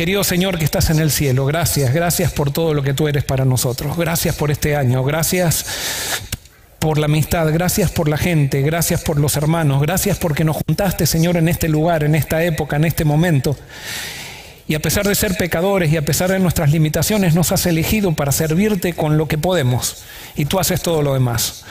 [0.00, 3.22] Querido Señor que estás en el cielo, gracias, gracias por todo lo que tú eres
[3.22, 3.98] para nosotros.
[3.98, 5.66] Gracias por este año, gracias
[6.78, 11.04] por la amistad, gracias por la gente, gracias por los hermanos, gracias porque nos juntaste,
[11.04, 13.58] Señor, en este lugar, en esta época, en este momento.
[14.66, 18.12] Y a pesar de ser pecadores y a pesar de nuestras limitaciones, nos has elegido
[18.12, 19.98] para servirte con lo que podemos.
[20.34, 21.66] Y tú haces todo lo demás.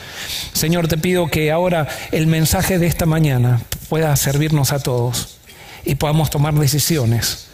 [0.52, 5.38] Señor, te pido que ahora el mensaje de esta mañana pueda servirnos a todos
[5.84, 7.49] y podamos tomar decisiones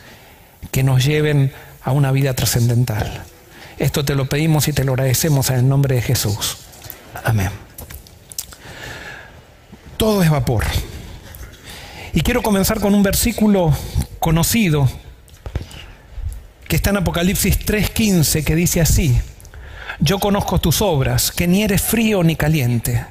[0.70, 3.22] que nos lleven a una vida trascendental.
[3.78, 6.58] Esto te lo pedimos y te lo agradecemos en el nombre de Jesús.
[7.24, 7.50] Amén.
[9.96, 10.64] Todo es vapor.
[12.12, 13.76] Y quiero comenzar con un versículo
[14.18, 14.88] conocido
[16.66, 19.20] que está en Apocalipsis 3:15, que dice así,
[20.00, 23.04] yo conozco tus obras, que ni eres frío ni caliente.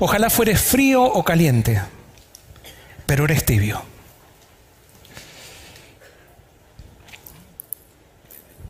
[0.00, 1.80] Ojalá fueres frío o caliente,
[3.06, 3.82] pero eres tibio.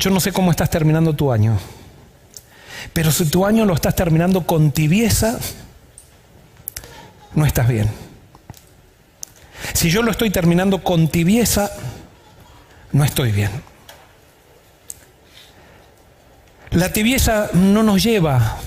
[0.03, 1.57] Yo no sé cómo estás terminando tu año,
[2.93, 5.39] pero si tu año lo estás terminando con tibieza,
[7.37, 7.89] no estás bien.
[9.75, 11.71] Si yo lo estoy terminando con tibieza,
[12.91, 13.53] no estoy bien.
[16.73, 18.59] La tibieza no nos lleva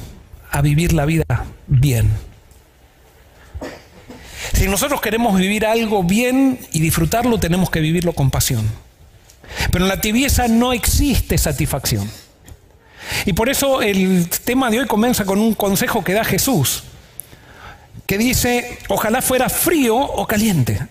[0.50, 1.26] a vivir la vida
[1.68, 2.10] bien.
[4.54, 8.85] Si nosotros queremos vivir algo bien y disfrutarlo, tenemos que vivirlo con pasión.
[9.72, 12.10] Pero en la tibieza no existe satisfacción.
[13.26, 16.84] Y por eso el tema de hoy comienza con un consejo que da Jesús,
[18.06, 20.88] que dice, ojalá fuera frío o caliente.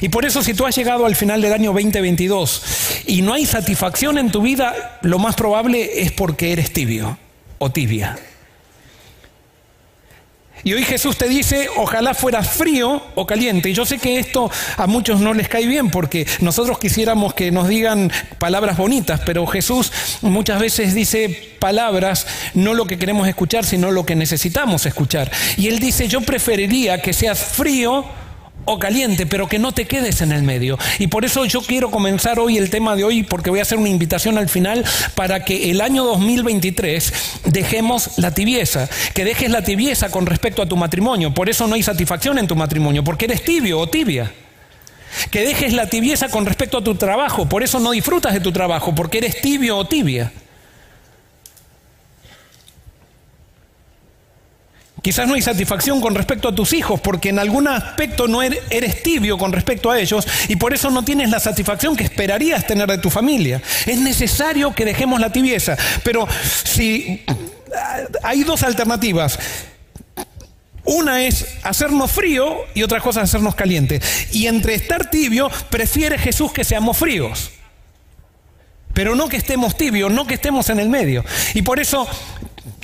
[0.00, 2.62] Y por eso si tú has llegado al final del año 2022
[3.06, 7.18] y no hay satisfacción en tu vida, lo más probable es porque eres tibio
[7.58, 8.18] o tibia.
[10.64, 13.70] Y hoy Jesús te dice, ojalá fuera frío o caliente.
[13.70, 17.50] Y yo sé que esto a muchos no les cae bien porque nosotros quisiéramos que
[17.50, 23.64] nos digan palabras bonitas, pero Jesús muchas veces dice palabras, no lo que queremos escuchar,
[23.64, 25.30] sino lo que necesitamos escuchar.
[25.56, 28.04] Y Él dice, yo preferiría que seas frío
[28.64, 30.78] o caliente, pero que no te quedes en el medio.
[30.98, 33.78] Y por eso yo quiero comenzar hoy el tema de hoy, porque voy a hacer
[33.78, 34.84] una invitación al final
[35.14, 37.12] para que el año 2023
[37.46, 41.34] dejemos la tibieza, que dejes la tibieza con respecto a tu matrimonio.
[41.34, 44.32] Por eso no hay satisfacción en tu matrimonio, porque eres tibio o tibia.
[45.30, 48.50] Que dejes la tibieza con respecto a tu trabajo, por eso no disfrutas de tu
[48.50, 50.32] trabajo, porque eres tibio o tibia.
[55.02, 58.62] Quizás no hay satisfacción con respecto a tus hijos porque en algún aspecto no er-,
[58.70, 62.66] eres tibio con respecto a ellos y por eso no tienes la satisfacción que esperarías
[62.66, 63.60] tener de tu familia.
[63.84, 66.28] Es necesario que dejemos la tibieza, pero
[66.64, 67.24] si
[68.22, 69.38] hay dos alternativas.
[70.84, 74.00] Una es hacernos frío y otra cosa es hacernos caliente.
[74.32, 77.50] Y entre estar tibio, prefiere Jesús que seamos fríos.
[78.92, 81.24] Pero no que estemos tibios, no que estemos en el medio.
[81.54, 82.06] Y por eso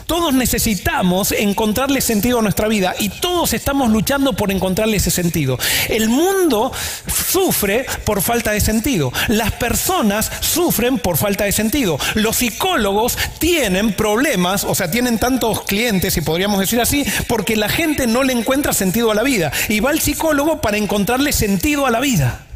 [0.08, 5.58] todos necesitamos encontrarle sentido a nuestra vida y todos estamos luchando por encontrarle ese sentido.
[5.90, 6.72] El mundo
[7.06, 9.12] sufre por falta de sentido.
[9.28, 11.98] Las personas sufren por falta de sentido.
[12.14, 17.68] Los psicólogos tienen problemas, o sea, tienen tantos clientes, si podríamos decir así, porque la
[17.68, 19.52] gente no le encuentra sentido a la vida.
[19.68, 22.46] Y va al psicólogo para encontrarle sentido a la vida.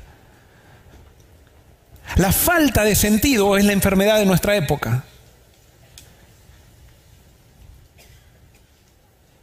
[2.16, 5.04] La falta de sentido es la enfermedad de nuestra época.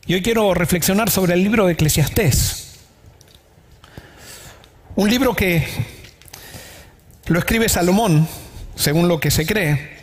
[0.10, 2.80] Y hoy quiero reflexionar sobre el libro de Eclesiastés.
[4.96, 5.68] Un libro que
[7.28, 8.28] lo escribe Salomón,
[8.76, 10.00] según lo que se cree.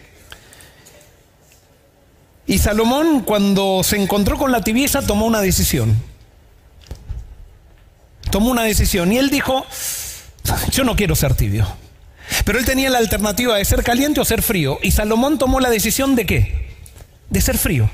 [2.46, 6.00] Y Salomón, cuando se encontró con la tibieza, tomó una decisión.
[8.30, 9.66] Tomó una decisión y él dijo,
[10.70, 11.66] yo no quiero ser tibio.
[12.44, 14.78] Pero él tenía la alternativa de ser caliente o ser frío.
[14.84, 16.76] Y Salomón tomó la decisión de qué?
[17.28, 17.90] De ser frío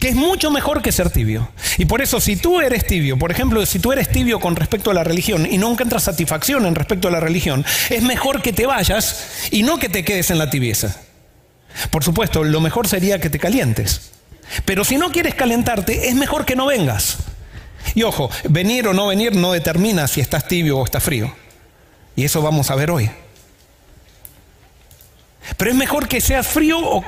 [0.00, 1.48] que es mucho mejor que ser tibio.
[1.78, 4.90] Y por eso, si tú eres tibio, por ejemplo, si tú eres tibio con respecto
[4.90, 8.52] a la religión y no encuentras satisfacción en respecto a la religión, es mejor que
[8.52, 11.00] te vayas y no que te quedes en la tibieza.
[11.90, 14.12] Por supuesto, lo mejor sería que te calientes.
[14.64, 17.18] Pero si no quieres calentarte, es mejor que no vengas.
[17.94, 21.34] Y ojo, venir o no venir no determina si estás tibio o estás frío.
[22.14, 23.10] Y eso vamos a ver hoy.
[25.56, 27.04] Pero es mejor que seas frío o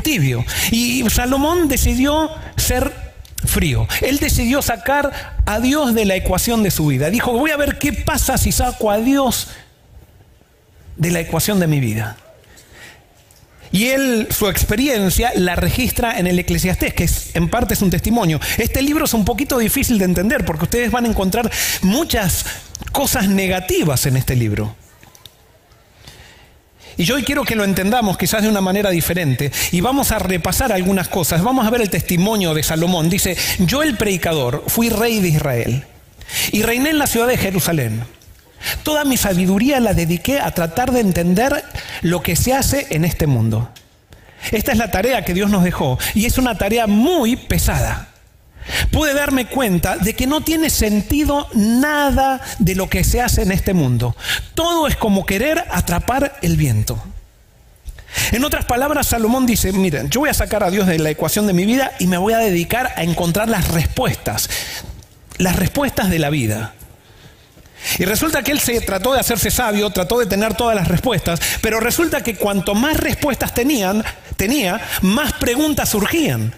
[0.00, 0.44] tibio.
[0.70, 2.92] Y Salomón decidió ser
[3.44, 3.86] frío.
[4.00, 7.10] Él decidió sacar a Dios de la ecuación de su vida.
[7.10, 9.48] Dijo, voy a ver qué pasa si saco a Dios
[10.96, 12.16] de la ecuación de mi vida.
[13.72, 18.40] Y él, su experiencia, la registra en el Eclesiastés, que en parte es un testimonio.
[18.58, 21.50] Este libro es un poquito difícil de entender porque ustedes van a encontrar
[21.82, 22.46] muchas
[22.92, 24.74] cosas negativas en este libro.
[26.98, 30.18] Y yo hoy quiero que lo entendamos quizás de una manera diferente y vamos a
[30.18, 31.42] repasar algunas cosas.
[31.42, 33.10] Vamos a ver el testimonio de Salomón.
[33.10, 35.84] Dice, yo el predicador fui rey de Israel
[36.52, 38.04] y reiné en la ciudad de Jerusalén.
[38.82, 41.64] Toda mi sabiduría la dediqué a tratar de entender
[42.00, 43.70] lo que se hace en este mundo.
[44.50, 48.08] Esta es la tarea que Dios nos dejó y es una tarea muy pesada.
[48.90, 53.52] Pude darme cuenta de que no tiene sentido nada de lo que se hace en
[53.52, 54.16] este mundo.
[54.54, 57.02] Todo es como querer atrapar el viento.
[58.32, 61.46] En otras palabras, Salomón dice, miren, yo voy a sacar a Dios de la ecuación
[61.46, 64.48] de mi vida y me voy a dedicar a encontrar las respuestas,
[65.38, 66.74] las respuestas de la vida.
[67.98, 71.40] Y resulta que él se trató de hacerse sabio, trató de tener todas las respuestas,
[71.60, 74.04] pero resulta que cuanto más respuestas tenían,
[74.36, 76.52] tenía, más preguntas surgían.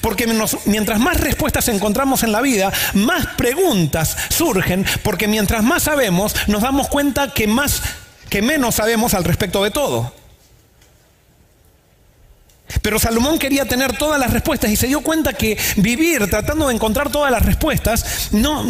[0.00, 0.26] Porque
[0.66, 6.62] mientras más respuestas encontramos en la vida, más preguntas surgen, porque mientras más sabemos, nos
[6.62, 7.82] damos cuenta que más
[8.28, 10.12] que menos sabemos al respecto de todo.
[12.82, 16.74] Pero Salomón quería tener todas las respuestas y se dio cuenta que vivir tratando de
[16.74, 18.64] encontrar todas las respuestas no,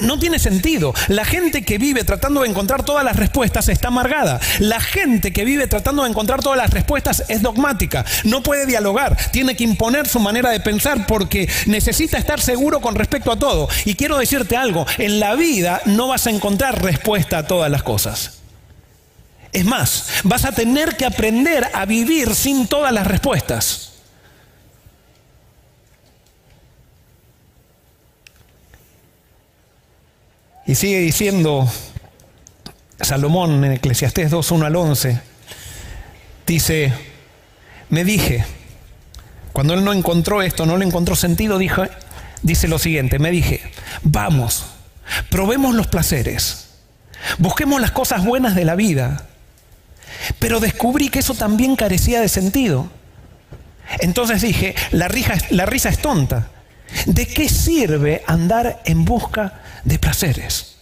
[0.00, 0.92] no tiene sentido.
[1.08, 4.40] La gente que vive tratando de encontrar todas las respuestas está amargada.
[4.58, 8.04] La gente que vive tratando de encontrar todas las respuestas es dogmática.
[8.24, 9.16] No puede dialogar.
[9.30, 13.68] Tiene que imponer su manera de pensar porque necesita estar seguro con respecto a todo.
[13.84, 14.86] Y quiero decirte algo.
[14.98, 18.37] En la vida no vas a encontrar respuesta a todas las cosas.
[19.52, 23.92] Es más, vas a tener que aprender a vivir sin todas las respuestas.
[30.66, 31.66] Y sigue diciendo
[33.00, 35.20] Salomón en Eclesiastés 2, 1 al 11,
[36.46, 36.92] dice,
[37.88, 38.44] me dije,
[39.54, 41.84] cuando él no encontró esto, no le encontró sentido, dijo,
[42.42, 43.62] dice lo siguiente, me dije,
[44.02, 44.66] vamos,
[45.30, 46.68] probemos los placeres,
[47.38, 49.27] busquemos las cosas buenas de la vida,
[50.38, 52.90] pero descubrí que eso también carecía de sentido.
[54.00, 56.50] Entonces dije, la risa, es tonta.
[57.06, 60.76] ¿De qué sirve andar en busca de placeres.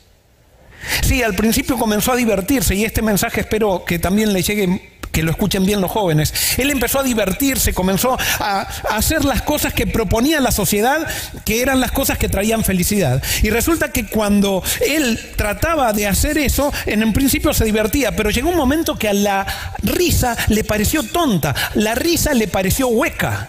[1.02, 5.22] Sí, al principio comenzó a divertirse y este mensaje espero que también le llegue que
[5.22, 6.58] lo escuchen bien los jóvenes.
[6.58, 11.08] Él empezó a divertirse, comenzó a, hacer las cosas que proponía la sociedad,
[11.42, 13.22] que eran las cosas que traían felicidad.
[13.42, 18.28] Y resulta que cuando él trataba de hacer eso, en un principio se divertía, pero
[18.28, 19.46] llegó un momento que a la
[19.82, 23.48] risa le pareció tonta, la risa le pareció hueca.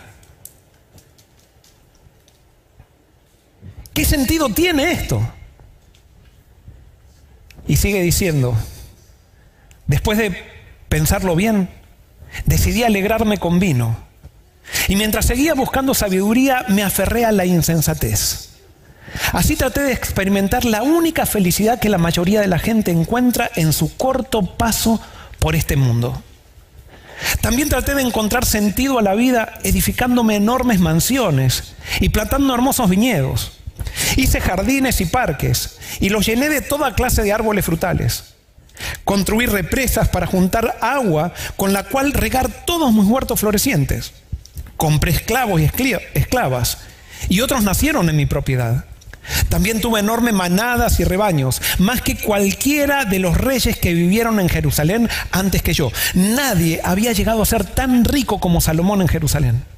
[3.93, 5.19] ¿Qué sentido tiene esto?
[7.67, 8.55] Y sigue diciendo,
[9.85, 10.56] después de
[10.89, 11.69] pensarlo bien,
[12.45, 13.97] decidí alegrarme con vino.
[14.87, 18.49] Y mientras seguía buscando sabiduría, me aferré a la insensatez.
[19.31, 23.73] Así traté de experimentar la única felicidad que la mayoría de la gente encuentra en
[23.73, 25.01] su corto paso
[25.39, 26.21] por este mundo.
[27.41, 33.53] También traté de encontrar sentido a la vida edificándome enormes mansiones y plantando hermosos viñedos.
[34.17, 38.35] Hice jardines y parques y los llené de toda clase de árboles frutales.
[39.03, 44.13] Construí represas para juntar agua con la cual regar todos mis huertos florecientes.
[44.75, 45.69] Compré esclavos y
[46.13, 46.77] esclavas
[47.29, 48.85] y otros nacieron en mi propiedad.
[49.49, 54.49] También tuve enormes manadas y rebaños, más que cualquiera de los reyes que vivieron en
[54.49, 55.91] Jerusalén antes que yo.
[56.13, 59.76] Nadie había llegado a ser tan rico como Salomón en Jerusalén.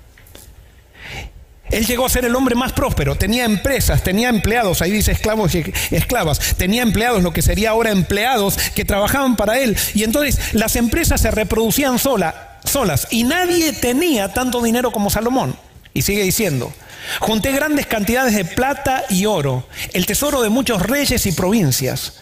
[1.71, 5.53] Él llegó a ser el hombre más próspero, tenía empresas, tenía empleados, ahí dice esclavos
[5.55, 9.77] y esclavas, tenía empleados, lo que sería ahora empleados que trabajaban para él.
[9.93, 15.55] Y entonces las empresas se reproducían sola, solas y nadie tenía tanto dinero como Salomón.
[15.93, 16.71] Y sigue diciendo,
[17.19, 22.13] junté grandes cantidades de plata y oro, el tesoro de muchos reyes y provincias.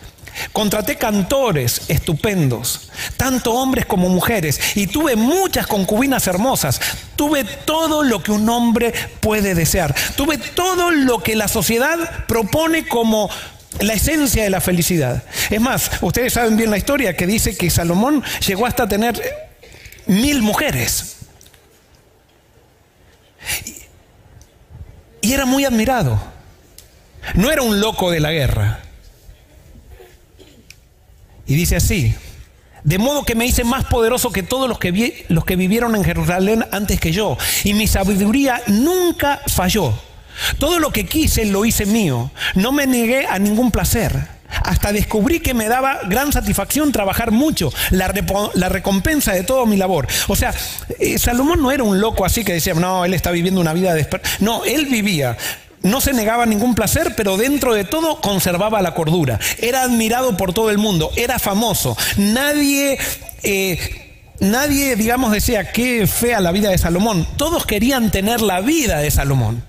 [0.53, 6.79] Contraté cantores estupendos, tanto hombres como mujeres, y tuve muchas concubinas hermosas.
[7.15, 9.95] Tuve todo lo que un hombre puede desear.
[10.15, 13.29] Tuve todo lo que la sociedad propone como
[13.79, 15.23] la esencia de la felicidad.
[15.49, 19.21] Es más, ustedes saben bien la historia que dice que Salomón llegó hasta tener
[20.05, 21.17] mil mujeres.
[25.21, 26.19] Y era muy admirado.
[27.33, 28.79] No era un loco de la guerra.
[31.47, 32.13] Y dice así,
[32.83, 34.91] de modo que me hice más poderoso que todos los que,
[35.55, 37.37] vivieron en Jerusalén antes que yo.
[37.63, 39.93] Y mi sabiduría nunca falló.
[40.59, 42.31] Todo lo que quise lo hice mío.
[42.55, 44.37] No me negué a ningún placer.
[44.63, 48.13] Hasta descubrí que me daba gran satisfacción trabajar mucho, la,
[48.53, 50.07] la recompensa de toda mi labor.
[50.29, 50.53] O sea,
[50.99, 53.93] eh, Salomón no era un loco así que decía, no, él está viviendo una vida
[53.93, 54.07] de...
[54.39, 55.35] No, él vivía
[55.83, 59.39] no se negaba ningún placer, pero dentro de todo conservaba la cordura.
[59.59, 61.97] Era admirado por todo el mundo, era famoso.
[62.17, 62.97] Nadie...
[63.43, 64.03] Eh,
[64.39, 67.27] nadie, digamos, decía qué fea la vida de Salomón.
[67.37, 69.63] Todos querían tener la vida de Salomón.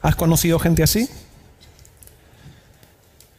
[0.00, 1.08] ¿Has conocido gente así?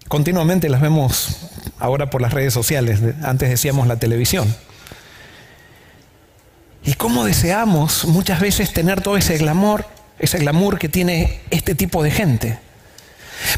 [0.08, 1.38] Continuamente las vemos
[1.78, 4.54] ahora por las redes sociales, antes decíamos la televisión.
[6.84, 9.86] Y cómo deseamos muchas veces tener todo ese glamour,
[10.18, 12.60] ese glamour que tiene este tipo de gente.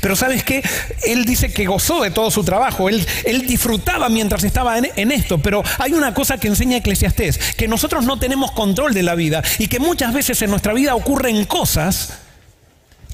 [0.01, 0.63] Pero sabes qué?
[1.03, 3.05] Él dice que gozó de todo su trabajo, él,
[3.47, 8.19] disfrutaba mientras estaba en, esto, pero hay una cosa que enseña Eclesiastés, que nosotros no
[8.19, 12.19] tenemos control de la vida y que muchas veces en nuestra vida ocurren cosas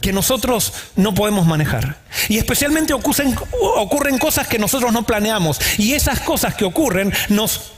[0.01, 1.97] que nosotros no podemos manejar.
[2.29, 5.59] Y especialmente ocurren cosas que nosotros no planeamos.
[5.79, 7.71] Y esas cosas que ocurren nos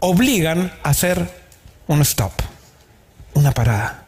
[0.00, 1.28] obligan a hacer
[1.86, 2.32] un stop,
[3.34, 4.04] una parada.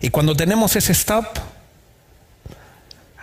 [0.00, 1.26] Y cuando tenemos ese stop,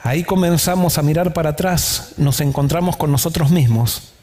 [0.04, 4.14] ahí comenzamos a mirar para atrás, nos encontramos con nosotros mismos.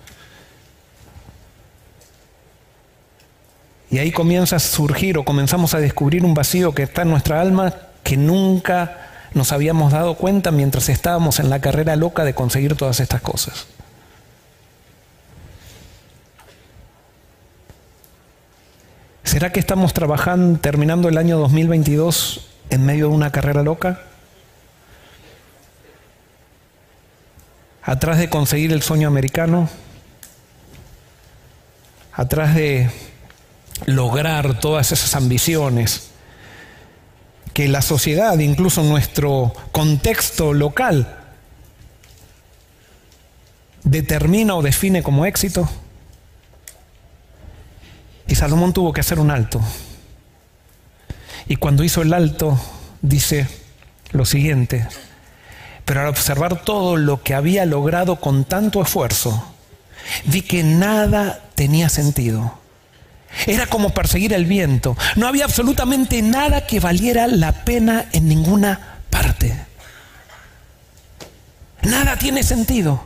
[3.90, 7.40] Y ahí comienza a surgir o comenzamos a descubrir un vacío que está en nuestra
[7.40, 12.74] alma que nunca nos habíamos dado cuenta mientras estábamos en la carrera loca de conseguir
[12.74, 13.66] todas estas cosas.
[19.26, 24.00] ¿Será que estamos trabajando, terminando el año 2022 en medio de una carrera loca?
[27.82, 29.68] Atrás de conseguir el sueño americano,
[32.12, 32.88] atrás de
[33.86, 36.10] lograr todas esas ambiciones
[37.52, 41.18] que la sociedad, incluso nuestro contexto local,
[43.82, 45.68] determina o define como éxito.
[48.28, 49.60] Y Salomón tuvo que hacer un alto.
[51.48, 52.58] Y cuando hizo el alto,
[53.02, 53.46] dice
[54.10, 54.86] lo siguiente,
[55.84, 59.52] pero al observar todo lo que había logrado con tanto esfuerzo,
[60.24, 62.58] vi que nada tenía sentido.
[63.46, 64.96] Era como perseguir el viento.
[65.14, 69.54] No había absolutamente nada que valiera la pena en ninguna parte.
[71.82, 73.02] Nada tiene sentido.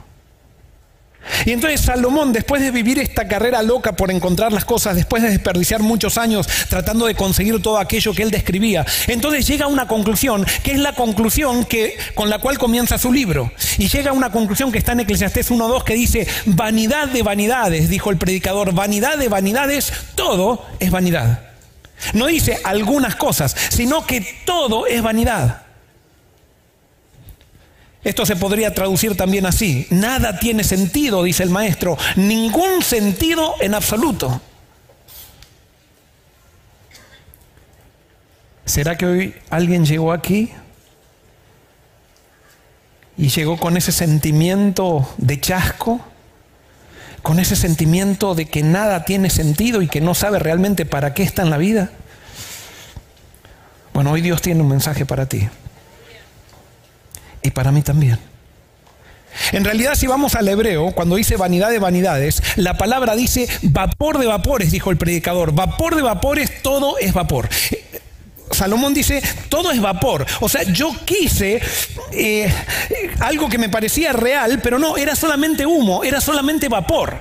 [1.44, 5.30] Y entonces Salomón, después de vivir esta carrera loca por encontrar las cosas, después de
[5.30, 9.86] desperdiciar muchos años tratando de conseguir todo aquello que él describía, entonces llega a una
[9.86, 13.50] conclusión, que es la conclusión que, con la cual comienza su libro.
[13.78, 17.88] Y llega a una conclusión que está en Eclesiastés 1.2 que dice, vanidad de vanidades,
[17.88, 21.50] dijo el predicador, vanidad de vanidades, todo es vanidad.
[22.14, 25.69] No dice algunas cosas, sino que todo es vanidad.
[28.10, 29.86] Esto se podría traducir también así.
[29.90, 31.96] Nada tiene sentido, dice el maestro.
[32.16, 34.40] Ningún sentido en absoluto.
[38.64, 40.50] ¿Será que hoy alguien llegó aquí
[43.16, 46.00] y llegó con ese sentimiento de chasco?
[47.22, 51.22] ¿Con ese sentimiento de que nada tiene sentido y que no sabe realmente para qué
[51.22, 51.92] está en la vida?
[53.94, 55.48] Bueno, hoy Dios tiene un mensaje para ti
[57.42, 58.18] y para mí también.
[59.52, 64.18] En realidad, si vamos al hebreo, cuando dice vanidad de vanidades, la palabra dice vapor
[64.18, 65.52] de vapores, dijo el predicador.
[65.52, 67.48] Vapor de vapores, todo es vapor.
[68.50, 70.26] Salomón dice, todo es vapor.
[70.40, 71.60] O sea, yo quise
[72.12, 72.52] eh,
[73.20, 77.18] algo que me parecía real, pero no, era solamente humo, era solamente vapor.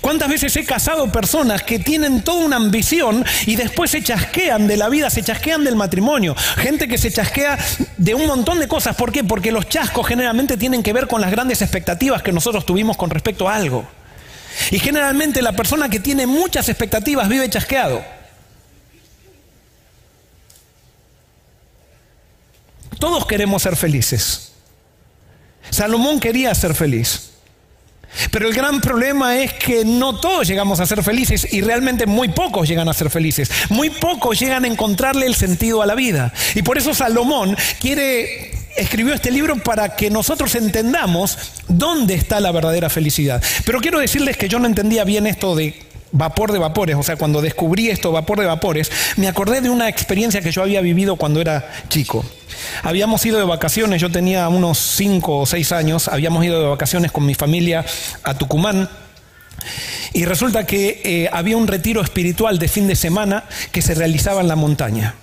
[0.00, 4.76] ¿Cuántas veces he casado personas que tienen toda una ambición y después se chasquean de
[4.76, 6.36] la vida, se chasquean del matrimonio?
[6.56, 7.58] Gente que se chasquea
[7.96, 8.94] de un montón de cosas.
[8.94, 9.24] ¿Por qué?
[9.24, 13.10] Porque los chascos generalmente tienen que ver con las grandes expectativas que nosotros tuvimos con
[13.10, 13.88] respecto a algo.
[14.70, 18.04] Y generalmente la persona que tiene muchas expectativas vive chasqueado.
[22.98, 24.52] Todos queremos ser felices.
[25.70, 27.29] Salomón quería ser feliz.
[28.30, 32.28] Pero el gran problema es que no todos llegamos a ser felices y realmente muy
[32.28, 33.50] pocos llegan a ser felices.
[33.68, 36.32] Muy pocos llegan a encontrarle el sentido a la vida.
[36.54, 41.38] Y por eso Salomón quiere escribió este libro para que nosotros entendamos
[41.68, 43.42] dónde está la verdadera felicidad.
[43.64, 47.16] Pero quiero decirles que yo no entendía bien esto de vapor de vapores, o sea,
[47.16, 51.16] cuando descubrí esto, vapor de vapores, me acordé de una experiencia que yo había vivido
[51.16, 52.24] cuando era chico.
[52.82, 57.12] Habíamos ido de vacaciones, yo tenía unos 5 o 6 años, habíamos ido de vacaciones
[57.12, 57.84] con mi familia
[58.22, 58.88] a Tucumán.
[60.12, 64.40] Y resulta que eh, había un retiro espiritual de fin de semana que se realizaba
[64.40, 65.14] en la montaña.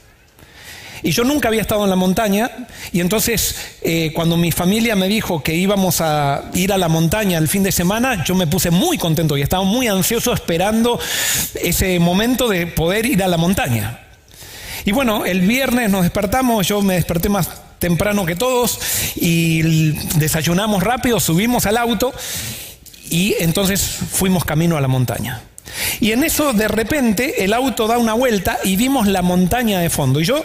[1.03, 2.49] Y yo nunca había estado en la montaña
[2.91, 7.37] y entonces eh, cuando mi familia me dijo que íbamos a ir a la montaña
[7.37, 10.99] el fin de semana, yo me puse muy contento y estaba muy ansioso esperando
[11.55, 13.99] ese momento de poder ir a la montaña.
[14.85, 17.49] Y bueno, el viernes nos despertamos, yo me desperté más
[17.79, 18.79] temprano que todos
[19.15, 22.13] y desayunamos rápido, subimos al auto
[23.09, 25.41] y entonces fuimos camino a la montaña.
[25.99, 29.89] Y en eso de repente el auto da una vuelta y vimos la montaña de
[29.89, 30.19] fondo.
[30.19, 30.43] Y yo,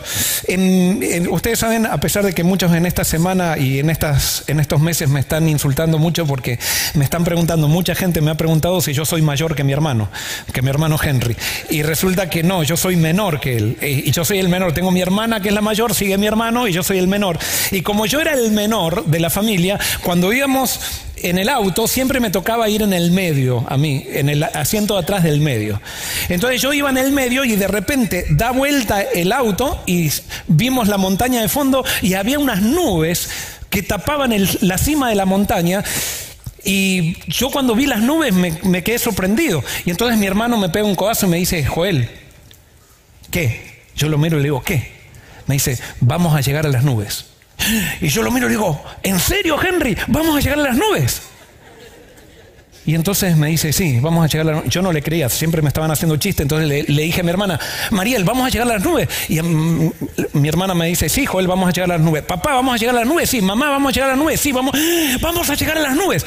[1.30, 4.80] ustedes saben, a pesar de que muchos en esta semana y en, estas, en estos
[4.80, 6.58] meses me están insultando mucho porque
[6.94, 10.08] me están preguntando, mucha gente me ha preguntado si yo soy mayor que mi hermano,
[10.52, 11.36] que mi hermano Henry.
[11.70, 13.78] Y resulta que no, yo soy menor que él.
[13.80, 14.72] Y yo soy el menor.
[14.72, 17.38] Tengo mi hermana que es la mayor, sigue mi hermano y yo soy el menor.
[17.70, 20.80] Y como yo era el menor de la familia, cuando íbamos
[21.22, 24.96] en el auto siempre me tocaba ir en el medio, a mí, en el asiento
[24.96, 25.80] atrás del medio.
[26.28, 30.10] Entonces yo iba en el medio y de repente da vuelta el auto y
[30.46, 33.28] vimos la montaña de fondo y había unas nubes
[33.68, 35.82] que tapaban la cima de la montaña.
[36.64, 39.64] Y yo cuando vi las nubes me, quedé sorprendido.
[39.84, 42.08] Y entonces mi hermano me pega un codazo y me dice, Joel,
[43.30, 43.82] ¿qué?
[43.96, 44.92] Yo lo miro y le digo, ¿qué?
[45.46, 47.26] Me dice, vamos a llegar a las nubes.
[48.00, 49.96] Y yo lo miro y digo, ¿en serio, Henry?
[50.06, 51.22] ¿Vamos a llegar a las nubes?
[52.84, 54.70] Y entonces me dice, sí, vamos a llegar a las nubes.
[54.72, 56.42] Yo no le creía, siempre me estaban haciendo chiste.
[56.42, 57.58] Entonces le, dije a mi hermana,
[57.90, 59.08] Mariel, vamos a llegar a las nubes.
[59.28, 59.92] Y mm,
[60.34, 62.22] mi hermana me dice, sí, Joel, vamos a llegar a las nubes.
[62.22, 63.30] Papá, vamos a llegar a las nubes.
[63.30, 64.40] Sí, mamá, vamos a llegar a las nubes.
[64.40, 64.76] Sí, vamos,
[65.20, 66.26] vamos a llegar a las nubes.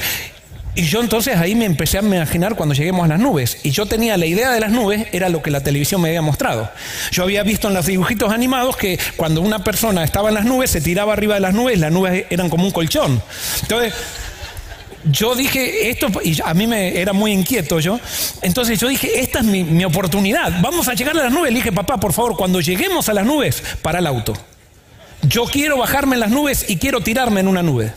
[0.76, 3.58] Y yo entonces ahí me empecé a imaginar cuando lleguemos a las nubes.
[3.62, 6.20] Y yo tenía la idea de las nubes, era lo que la televisión me había
[6.20, 6.70] mostrado.
[7.10, 10.70] Yo había visto en los dibujitos animados que cuando una persona estaba en las nubes,
[10.70, 13.22] se tiraba arriba de las nubes, las nubes eran como un colchón.
[13.62, 13.94] Entonces,
[15.10, 18.00] yo dije, esto, y a mí me era muy inquieto yo,
[18.42, 21.52] entonces yo dije, esta es mi, oportunidad, vamos a llegar a las nubes.
[21.52, 24.34] Le dije, papá, por favor, cuando lleguemos a las nubes, para el auto.
[25.22, 27.92] Yo quiero bajarme en las nubes y quiero tirarme en una nube.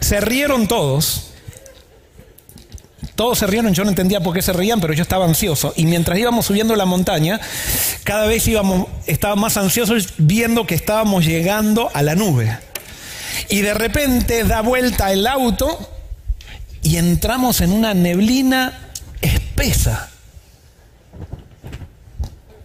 [0.00, 1.24] Se rieron todos.
[3.14, 5.72] Todos se rieron, yo no entendía por qué se reían, pero yo estaba ansioso.
[5.76, 7.40] Y mientras íbamos subiendo la montaña,
[8.04, 12.58] cada vez íbamos, estaba más ansioso viendo que estábamos llegando a la nube.
[13.48, 15.78] Y de repente da vuelta el auto
[16.82, 20.10] y entramos en una neblina espesa.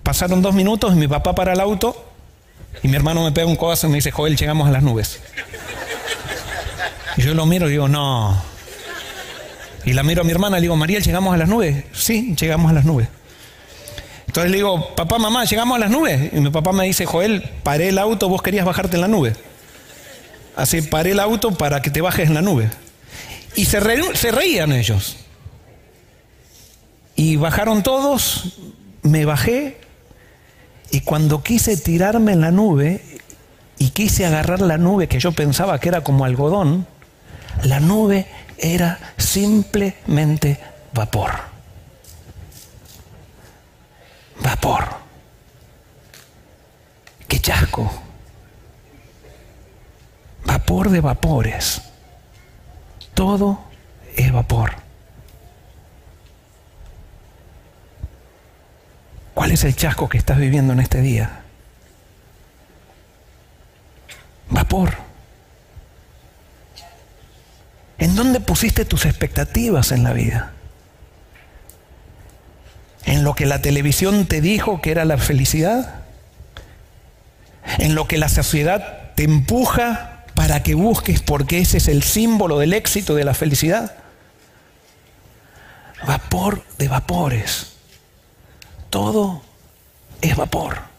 [0.04, 2.12] Pasaron dos minutos y mi papá para el auto
[2.82, 5.20] y mi hermano me pega un codazo y me dice, Joel, llegamos a las nubes.
[7.16, 8.42] Y yo lo miro y digo, no.
[9.86, 11.86] Y la miro a mi hermana y le digo, Mariel, ¿llegamos a las nubes?
[11.94, 13.08] Sí, llegamos a las nubes.
[14.28, 16.34] Entonces le digo, papá, mamá, ¿llegamos a las nubes?
[16.34, 19.36] Y mi papá me dice, Joel, paré el auto, vos querías bajarte en la nube.
[20.56, 22.70] Así, paré el auto para que te bajes en la nube.
[23.56, 23.80] Y se,
[24.16, 25.18] se reían ellos.
[27.16, 28.60] Y bajaron todos,
[29.04, 29.78] me bajé,
[30.92, 33.04] y cuando quise tirarme en la nube,
[33.78, 36.88] y quise agarrar la nube que yo pensaba que era como algodón,
[37.63, 40.60] la nube era simplemente
[40.94, 41.32] vapor.
[44.42, 44.86] Vapor.
[47.28, 48.03] ¡Qué chasco!
[50.46, 51.82] Vapor de vapores.
[53.14, 53.64] Todo
[54.16, 54.74] es vapor.
[59.34, 61.42] ¿Cuál es el chasco que estás viviendo en este día?
[64.50, 64.94] Vapor.
[67.98, 70.54] ¿En dónde pusiste tus expectativas en la vida?
[73.06, 76.02] ¿En lo que la televisión te dijo que era la felicidad?
[77.80, 82.60] ¿En lo que la sociedad te empuja para que busques porque ese es el símbolo
[82.60, 83.96] del éxito de la felicidad?
[86.06, 87.74] Vapor de vapores.
[88.89, 89.41] Todo
[90.22, 90.93] es vapor.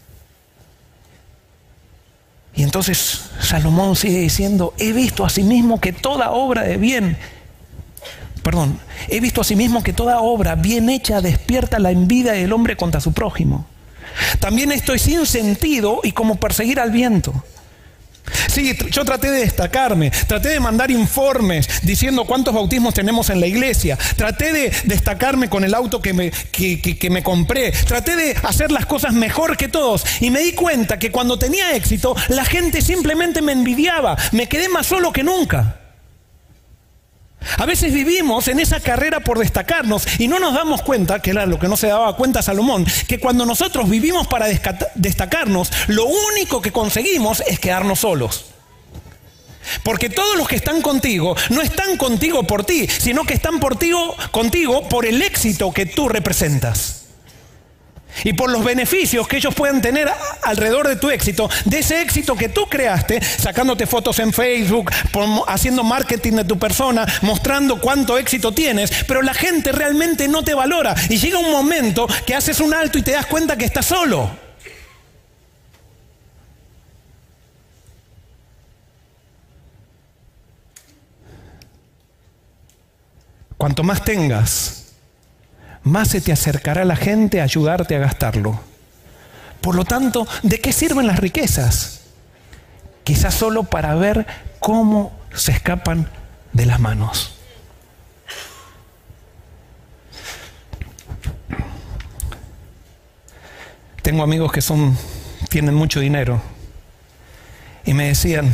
[2.54, 7.16] Y entonces Salomón sigue diciendo, he visto asimismo que toda obra de bien,
[8.42, 13.00] perdón, he visto asimismo que toda obra bien hecha despierta la envidia del hombre contra
[13.00, 13.66] su prójimo.
[14.38, 17.44] También esto es sin sentido y como perseguir al viento.
[18.48, 23.46] Sí, yo traté de destacarme, traté de mandar informes diciendo cuántos bautismos tenemos en la
[23.46, 28.70] iglesia, traté de destacarme con el auto que me, que, me compré, traté de hacer
[28.70, 32.80] las cosas mejor que todos y me di cuenta que cuando tenía éxito la gente
[32.80, 35.83] simplemente me envidiaba, me quedé más solo que nunca.
[37.58, 41.46] A veces vivimos en esa carrera por destacarnos y no nos damos cuenta, que era
[41.46, 44.46] lo que no se daba cuenta Salomón, que cuando nosotros vivimos para
[44.94, 48.46] destacarnos, lo único que conseguimos es quedarnos solos.
[49.82, 53.76] Porque todos los que están contigo no están contigo por ti, sino que están por
[53.76, 53.92] ti,
[54.30, 57.03] contigo por el éxito que tú representas
[58.22, 60.10] y por los beneficios que ellos puedan tener
[60.42, 64.90] alrededor de tu éxito, de ese éxito que tú creaste, sacándote fotos en Facebook,
[65.46, 70.54] haciendo marketing de tu persona, mostrando cuánto éxito tienes, pero la gente realmente no te
[70.54, 73.86] valora y llega un momento que haces un alto y te das cuenta que estás
[73.86, 74.44] solo.
[83.56, 84.83] Cuanto más tengas,
[85.84, 88.58] más se te acercará la gente a ayudarte a gastarlo.
[89.60, 92.00] Por lo tanto, ¿de qué sirven las riquezas?
[93.04, 94.26] Quizás solo para ver
[94.60, 96.08] cómo se escapan
[96.52, 97.38] de las manos.
[104.02, 104.96] Tengo amigos que son
[105.48, 106.42] tienen mucho dinero
[107.86, 108.52] y me decían,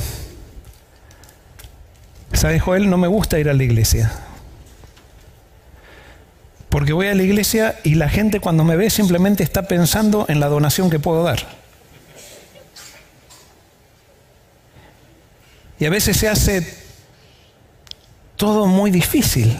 [2.32, 2.90] ¿sabes Joel?
[2.90, 4.12] No me gusta ir a la iglesia.
[6.90, 10.40] Porque voy a la iglesia y la gente cuando me ve simplemente está pensando en
[10.40, 11.38] la donación que puedo dar.
[15.78, 16.66] Y a veces se hace
[18.34, 19.56] todo muy difícil.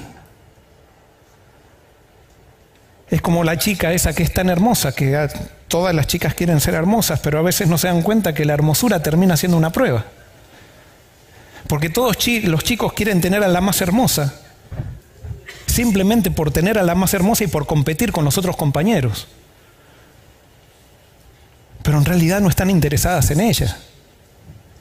[3.09, 5.29] Es como la chica esa que es tan hermosa, que
[5.69, 8.55] todas las chicas quieren ser hermosas, pero a veces no se dan cuenta que la
[8.55, 10.05] hermosura termina siendo una prueba.
[11.69, 14.40] Porque todos los chicos quieren tener a la más hermosa,
[15.71, 19.29] simplemente por tener a la más hermosa y por competir con los otros compañeros.
[21.83, 23.77] Pero en realidad no están interesadas en ella.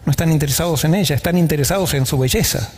[0.06, 2.72] No están interesados en ella, están interesados en su belleza.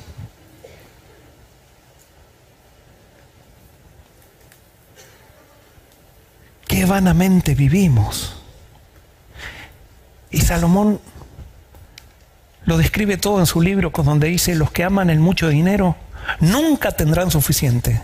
[6.68, 8.36] Qué vanamente vivimos.
[10.30, 11.00] Y Salomón
[12.66, 15.96] lo describe todo en su libro, donde dice, los que aman el mucho dinero
[16.40, 18.02] nunca tendrán suficiente.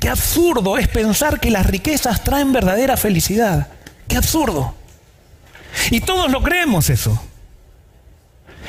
[0.00, 3.68] Qué absurdo es pensar que las riquezas traen verdadera felicidad.
[4.08, 4.74] Qué absurdo.
[5.90, 7.20] Y todos lo creemos eso.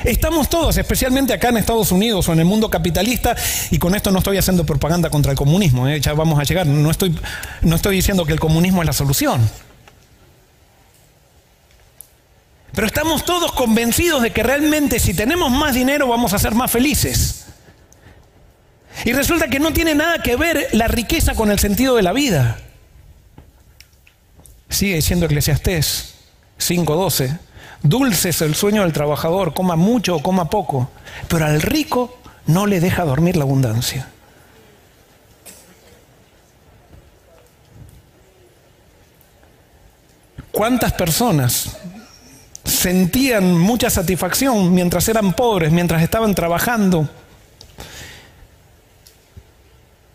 [0.04, 3.36] Estamos todos, especialmente acá en Estados Unidos o en el mundo capitalista,
[3.72, 6.02] y con esto no estoy haciendo propaganda contra el comunismo, ¿eh?
[6.02, 7.18] ya vamos a llegar, no estoy,
[7.62, 9.50] no estoy diciendo que el comunismo es la solución.
[12.74, 16.72] Pero estamos todos convencidos de que realmente si tenemos más dinero vamos a ser más
[16.72, 17.43] felices.
[19.06, 22.14] Y resulta que no tiene nada que ver la riqueza con el sentido de la
[22.14, 22.58] vida.
[24.70, 26.16] Sigue diciendo Eclesiastés
[26.58, 27.38] 5:12.
[27.82, 30.90] Dulce es el sueño del trabajador, coma mucho o coma poco,
[31.28, 34.08] pero al rico no le deja dormir la abundancia.
[40.52, 41.78] ¿Cuántas personas
[42.64, 47.10] sentían mucha satisfacción mientras eran pobres, mientras estaban trabajando?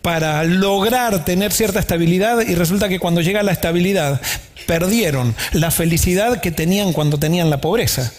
[0.02, 4.20] Para lograr tener cierta estabilidad y resulta que cuando llega la estabilidad
[4.66, 8.12] perdieron la felicidad que tenían cuando tenían la pobreza.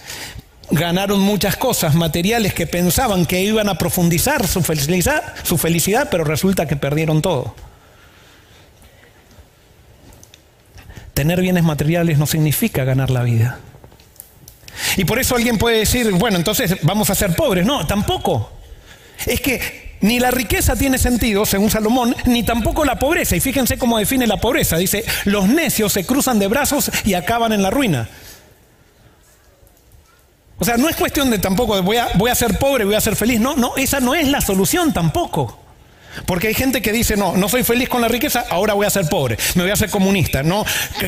[0.72, 6.24] Ganaron muchas cosas materiales que pensaban que iban a profundizar su felicidad, su felicidad pero
[6.24, 7.56] resulta que perdieron todo.
[11.14, 13.60] Tener bienes materiales no significa ganar la vida.
[14.96, 17.66] Y por eso alguien puede decir, bueno, entonces vamos a ser pobres.
[17.66, 18.52] No, tampoco.
[19.26, 23.36] Es que ni la riqueza tiene sentido, según Salomón, ni tampoco la pobreza.
[23.36, 24.78] Y fíjense cómo define la pobreza.
[24.78, 28.08] Dice, los necios se cruzan de brazos y acaban en la ruina.
[30.58, 33.02] O sea, no es cuestión de tampoco voy a, voy a ser pobre, voy a
[33.02, 33.40] ser feliz.
[33.40, 35.58] No, no, esa no es la solución tampoco.
[36.26, 38.90] Porque hay gente que dice, no, no soy feliz con la riqueza, ahora voy a
[38.90, 40.44] ser pobre, me voy a ser comunista.
[40.44, 40.66] No,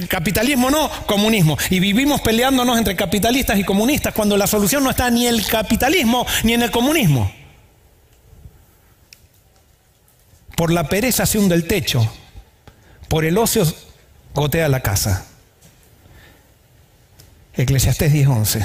[0.07, 1.57] capitalismo no, comunismo.
[1.69, 5.45] Y vivimos peleándonos entre capitalistas y comunistas cuando la solución no está ni en el
[5.45, 7.31] capitalismo ni en el comunismo.
[10.61, 12.07] Por la pereza se hunde el techo,
[13.07, 13.65] por el ocio
[14.35, 15.25] gotea la casa.
[17.55, 18.63] Eclesiastés 10:11.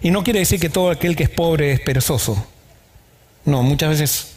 [0.00, 2.42] Y no quiere decir que todo aquel que es pobre es perezoso.
[3.44, 4.28] No, muchas veces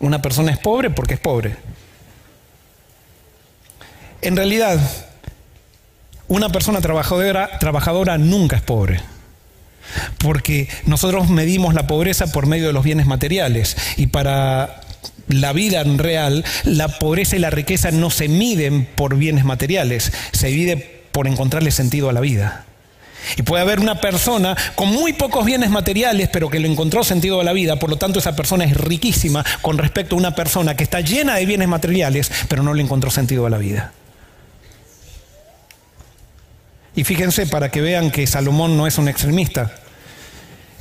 [0.00, 1.56] una persona es pobre porque es pobre.
[4.22, 4.80] En realidad,
[6.26, 9.02] una persona trabajadora, trabajadora nunca es pobre
[10.18, 14.85] porque nosotros medimos la pobreza por medio de los bienes materiales y para
[15.28, 20.12] la vida en real, la pobreza y la riqueza no se miden por bienes materiales,
[20.32, 22.64] se mide por encontrarle sentido a la vida.
[23.36, 27.40] Y puede haber una persona con muy pocos bienes materiales, pero que le encontró sentido
[27.40, 30.76] a la vida, por lo tanto esa persona es riquísima con respecto a una persona
[30.76, 33.92] que está llena de bienes materiales, pero no le encontró sentido a la vida.
[36.94, 39.74] Y fíjense para que vean que Salomón no es un extremista.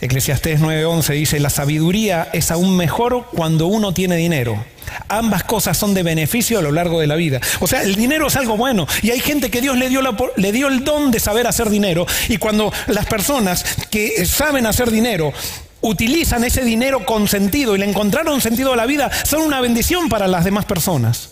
[0.01, 4.63] Eclesiastés 9:11 dice, la sabiduría es aún mejor cuando uno tiene dinero.
[5.07, 7.39] Ambas cosas son de beneficio a lo largo de la vida.
[7.59, 10.01] O sea, el dinero es algo bueno y hay gente que Dios le dio,
[10.35, 14.91] le dio el don de saber hacer dinero y cuando las personas que saben hacer
[14.91, 15.33] dinero
[15.81, 20.09] utilizan ese dinero con sentido y le encontraron sentido a la vida, son una bendición
[20.09, 21.29] para las demás personas.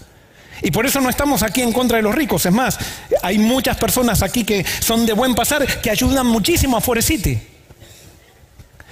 [0.61, 2.45] Y por eso no estamos aquí en contra de los ricos.
[2.45, 2.77] Es más,
[3.21, 7.41] hay muchas personas aquí que son de buen pasar que ayudan muchísimo a Forest City.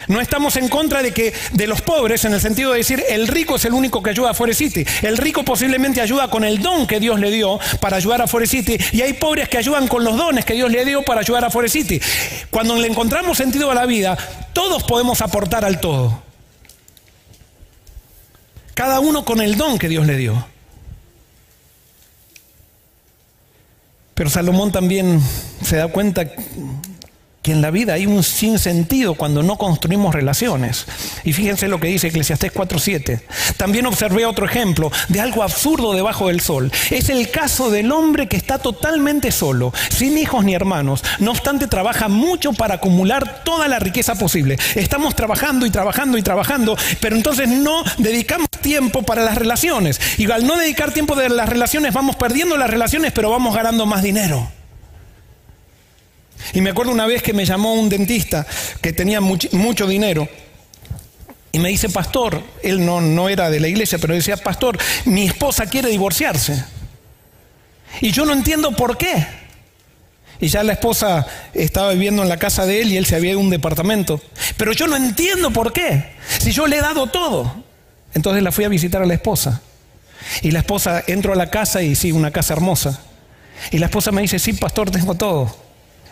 [0.07, 3.27] No estamos en contra de que de los pobres en el sentido de decir el
[3.27, 4.85] rico es el único que ayuda a Forest City.
[5.01, 8.51] El rico posiblemente ayuda con el don que Dios le dio para ayudar a Forest
[8.51, 11.45] City y hay pobres que ayudan con los dones que Dios le dio para ayudar
[11.45, 12.01] a Forest City.
[12.49, 14.17] Cuando le encontramos sentido a la vida,
[14.53, 16.23] todos podemos aportar al todo.
[18.73, 20.45] Cada uno con el don que Dios le dio.
[24.13, 25.21] Pero Salomón también
[25.63, 26.25] se da cuenta
[27.41, 30.85] que en la vida hay un sinsentido cuando no construimos relaciones.
[31.23, 33.21] Y fíjense lo que dice Eclesiastés 4.7.
[33.57, 36.71] También observé otro ejemplo de algo absurdo debajo del sol.
[36.89, 41.03] Es el caso del hombre que está totalmente solo, sin hijos ni hermanos.
[41.19, 44.57] No obstante, trabaja mucho para acumular toda la riqueza posible.
[44.75, 49.99] Estamos trabajando y trabajando y trabajando, pero entonces no dedicamos tiempo para las relaciones.
[50.17, 53.85] Y al no dedicar tiempo de las relaciones, vamos perdiendo las relaciones, pero vamos ganando
[53.85, 54.60] más dinero.
[56.53, 58.45] Y me acuerdo una vez que me llamó un dentista
[58.81, 60.27] que tenía mucho, dinero
[61.51, 65.25] y me dice, pastor, él no, no era de la iglesia, pero decía, pastor, mi
[65.25, 66.63] esposa quiere divorciarse.
[67.99, 69.27] Y yo no entiendo por qué.
[70.39, 73.31] Y ya la esposa estaba viviendo en la casa de él y él se había
[73.31, 74.21] ido a un departamento.
[74.57, 76.13] Pero yo no entiendo por qué.
[76.39, 77.63] Si yo le he dado todo.
[78.13, 79.61] Entonces la fui a visitar a la esposa.
[80.41, 83.01] Y la esposa entró a la casa y sí, una casa hermosa.
[83.71, 85.55] Y la esposa me dice, sí, pastor, tengo todo.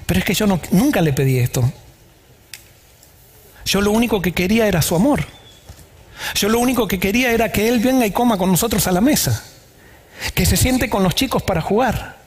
[0.10, 1.72] Pero es que yo nunca le pedí esto.
[3.63, 5.24] Yo lo único que quería era su amor.
[6.34, 9.02] Yo lo único que quería era que él venga y coma con nosotros a la
[9.02, 9.45] mesa.
[10.34, 12.17] Que se siente con los chicos para jugar.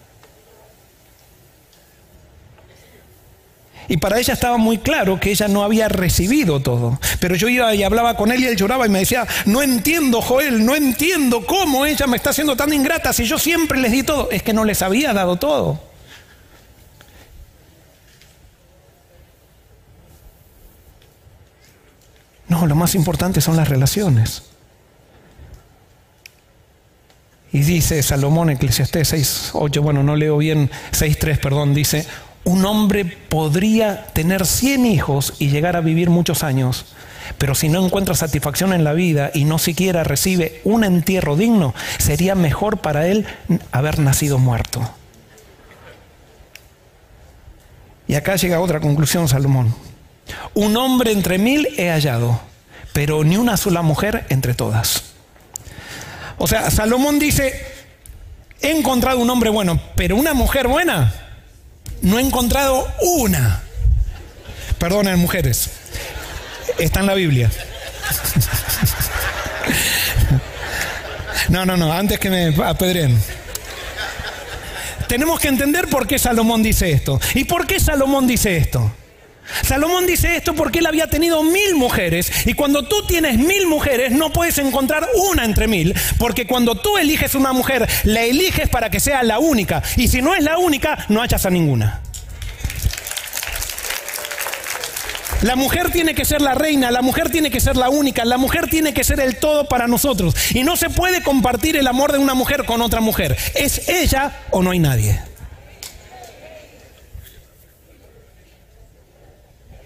[3.88, 7.00] Y para ella estaba muy claro que ella no había recibido todo.
[7.18, 10.22] Pero yo iba y hablaba con él y él lloraba y me decía, no entiendo,
[10.22, 14.04] Joel, no entiendo cómo ella me está haciendo tan ingrata si yo siempre les di
[14.04, 14.30] todo.
[14.30, 15.91] Es que no les había dado todo.
[22.66, 24.44] Lo más importante son las relaciones.
[27.52, 32.06] Y dice Salomón, Eclesiastés 6, 8, bueno, no leo bien, 6.3, perdón, dice,
[32.44, 36.86] un hombre podría tener 100 hijos y llegar a vivir muchos años,
[37.36, 41.74] pero si no encuentra satisfacción en la vida y no siquiera recibe un entierro digno,
[41.98, 43.26] sería mejor para él
[43.70, 44.88] haber nacido muerto.
[48.08, 49.74] Y acá llega otra conclusión, Salomón.
[50.54, 52.40] Un hombre entre mil he hallado,
[52.92, 55.02] pero ni una sola mujer entre todas.
[56.38, 57.64] O sea, Salomón dice,
[58.60, 61.12] he encontrado un hombre bueno, pero una mujer buena,
[62.00, 63.62] no he encontrado una.
[64.78, 65.70] Perdonen, mujeres,
[66.78, 67.50] está en la Biblia.
[71.48, 73.20] No, no, no, antes que me apedren.
[75.06, 77.20] Tenemos que entender por qué Salomón dice esto.
[77.34, 78.90] ¿Y por qué Salomón dice esto?
[79.62, 84.12] Salomón dice esto porque él había tenido mil mujeres y cuando tú tienes mil mujeres
[84.12, 88.90] no puedes encontrar una entre mil porque cuando tú eliges una mujer la eliges para
[88.90, 92.02] que sea la única y si no es la única no hachas a ninguna.
[95.42, 98.38] La mujer tiene que ser la reina, la mujer tiene que ser la única, la
[98.38, 100.36] mujer tiene que ser el todo para nosotros.
[100.54, 103.36] Y no se puede compartir el amor de una mujer con otra mujer.
[103.56, 105.31] Es ella o no hay nadie.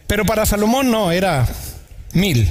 [0.07, 1.47] Pero para Salomón no, era
[2.13, 2.51] mil.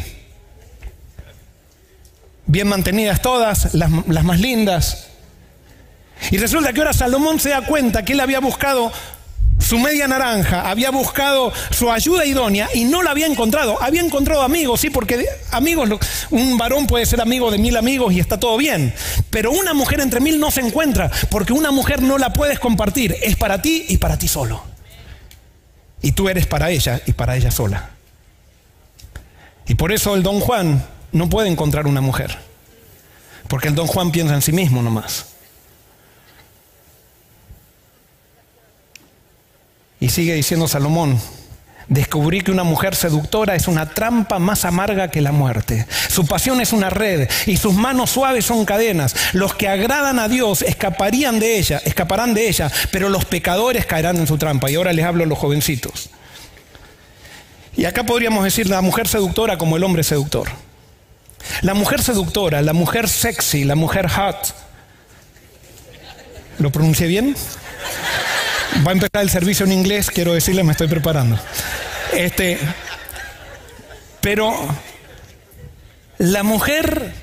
[2.47, 5.07] Bien mantenidas todas, las, más lindas.
[6.31, 8.91] Y resulta que ahora Salomón se da cuenta que él había buscado
[9.59, 13.81] su media naranja, había buscado su ayuda idónea y no la había encontrado.
[13.81, 15.89] Había encontrado amigos, sí, porque amigos,
[16.29, 18.93] un varón puede ser amigo de mil amigos y está todo bien.
[19.29, 23.15] Pero una mujer entre mil no se encuentra, porque una mujer no la puedes compartir.
[23.23, 24.74] Es para ti y para ti solo.
[26.05, 27.89] Y tú eres para ella y para ella sola.
[29.65, 32.37] Y por eso el don Juan no puede encontrar una mujer.
[33.47, 35.29] Porque el don Juan piensa en sí mismo nomás.
[39.99, 41.19] Y sigue diciendo Salomón,
[41.87, 45.85] Descubrí que una mujer seductora es una trampa más amarga que la muerte.
[46.09, 49.15] Su pasión es una red y sus manos suaves son cadenas.
[49.33, 54.17] Los que agradan a Dios escaparían de ella, escaparán de ella, pero los pecadores caerán
[54.17, 54.71] en su trampa.
[54.71, 56.09] Y ahora les hablo a los jovencitos.
[57.77, 60.49] Y acá podríamos decir la mujer seductora como el hombre seductor.
[61.61, 64.55] La mujer seductora, la mujer sexy, la mujer hot.
[66.57, 67.35] ¿Lo pronuncié bien?
[68.83, 71.39] Va a empezar el servicio en inglés, quiero decirle, me estoy preparando.
[72.13, 72.59] Este,
[74.21, 74.53] pero
[76.17, 77.13] la mujer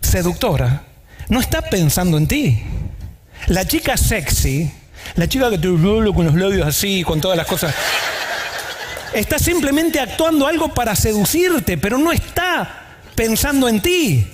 [0.00, 0.84] seductora
[1.28, 2.62] no está pensando en ti.
[3.46, 4.70] La chica sexy,
[5.16, 7.74] la chica que te con los labios así, con todas las cosas.
[9.12, 14.26] está simplemente actuando algo para seducirte, pero no está pensando en ti.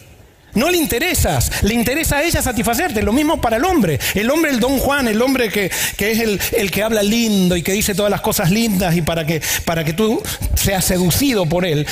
[0.55, 3.03] No le interesas, le interesa a ella satisfacerte.
[3.03, 3.99] Lo mismo para el hombre.
[4.15, 7.63] El hombre, el don Juan, el hombre que, es el, el, que habla lindo y
[7.63, 10.23] que dice todas las cosas lindas y para que, para que tú
[10.55, 11.87] seas seducido por él.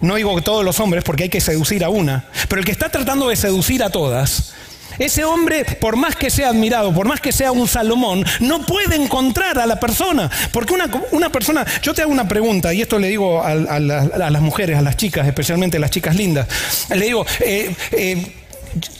[0.00, 2.72] No digo que todos los hombres, porque hay que seducir a una, pero el que
[2.72, 4.54] está tratando de seducir a todas,
[5.00, 8.96] ese hombre, por más que sea admirado, por más que sea un Salomón, no puede
[8.96, 10.30] encontrar a la persona.
[10.52, 10.74] Porque
[11.10, 14.82] una, persona, yo te hago una pregunta, y esto le digo a, las mujeres, a
[14.82, 16.46] las chicas, especialmente a las chicas lindas.
[16.90, 18.34] Le digo, eh, eh,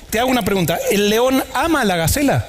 [0.09, 2.47] te hago una pregunta, ¿el león ama a la gacela?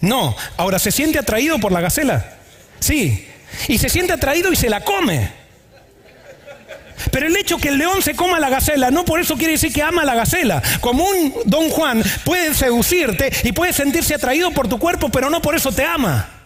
[0.00, 0.36] No.
[0.56, 2.36] Ahora, ¿se siente atraído por la gacela?
[2.78, 3.26] Sí.
[3.66, 5.39] Y se siente atraído y se la come.
[7.10, 9.72] Pero el hecho que el león se coma la gacela, no por eso quiere decir
[9.72, 10.62] que ama la gacela.
[10.80, 15.40] Como un don Juan puede seducirte y puede sentirse atraído por tu cuerpo, pero no
[15.42, 16.39] por eso te ama.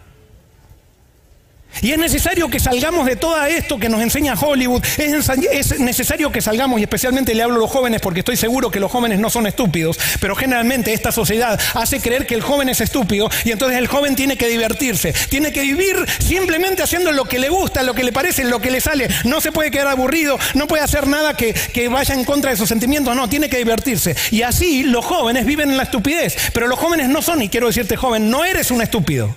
[1.81, 4.83] Y es necesario que salgamos de todo esto que nos enseña Hollywood.
[4.97, 8.79] Es, necesario que salgamos, y especialmente le hablo a los jóvenes porque estoy seguro que
[8.79, 12.81] los jóvenes no son estúpidos, pero generalmente esta sociedad hace creer que el joven es
[12.81, 17.39] estúpido y entonces el joven tiene que divertirse, tiene que vivir simplemente haciendo lo que
[17.39, 19.07] le gusta, lo que le parece, lo que le sale.
[19.23, 22.57] No se puede quedar aburrido, no puede hacer nada que, que vaya en contra de
[22.57, 24.15] sus sentimientos, no, tiene que divertirse.
[24.31, 27.67] Y así los jóvenes viven en la estupidez, pero los jóvenes no son, y quiero
[27.67, 29.35] decirte joven, no eres un estúpido.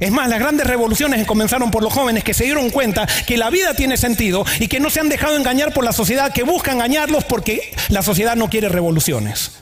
[0.00, 3.50] Es más, las grandes revoluciones comenzaron por los jóvenes que se dieron cuenta que la
[3.50, 6.72] vida tiene sentido y que no se han dejado engañar por la sociedad que busca
[6.72, 9.52] engañarlos porque la sociedad no quiere revoluciones.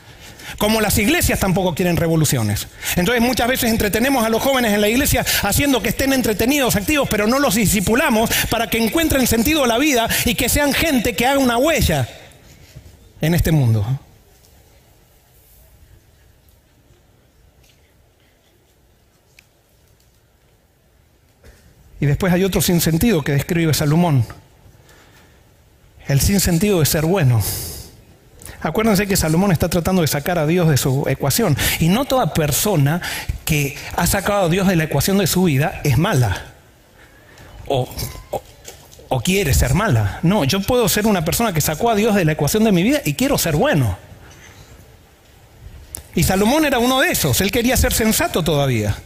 [0.59, 2.69] Como las iglesias tampoco quieren revoluciones.
[2.97, 7.09] Entonces muchas veces entretenemos a los jóvenes en la iglesia haciendo que estén entretenidos, activos,
[7.11, 11.15] pero no los disipulamos para que encuentren sentido a la vida y que sean gente
[11.15, 12.09] que haga una huella
[13.21, 13.85] en este mundo.
[22.03, 24.27] Y después hay otro sinsentido que describe Salomón.
[26.09, 27.41] El sinsentido de ser bueno.
[28.61, 31.57] Acuérdense que Salomón está tratando de sacar a Dios de su ecuación.
[31.79, 33.01] Y no toda persona
[33.45, 36.47] que ha sacado a Dios de la ecuación de su vida es mala.
[37.69, 37.89] O,
[39.09, 40.19] o, quiere ser mala.
[40.25, 42.83] No, yo puedo ser una persona que sacó a Dios de la ecuación de mi
[42.83, 43.97] vida y quiero ser bueno.
[46.17, 47.41] Y Salomón era uno de esos.
[47.41, 48.97] Él quería ser sensato todavía.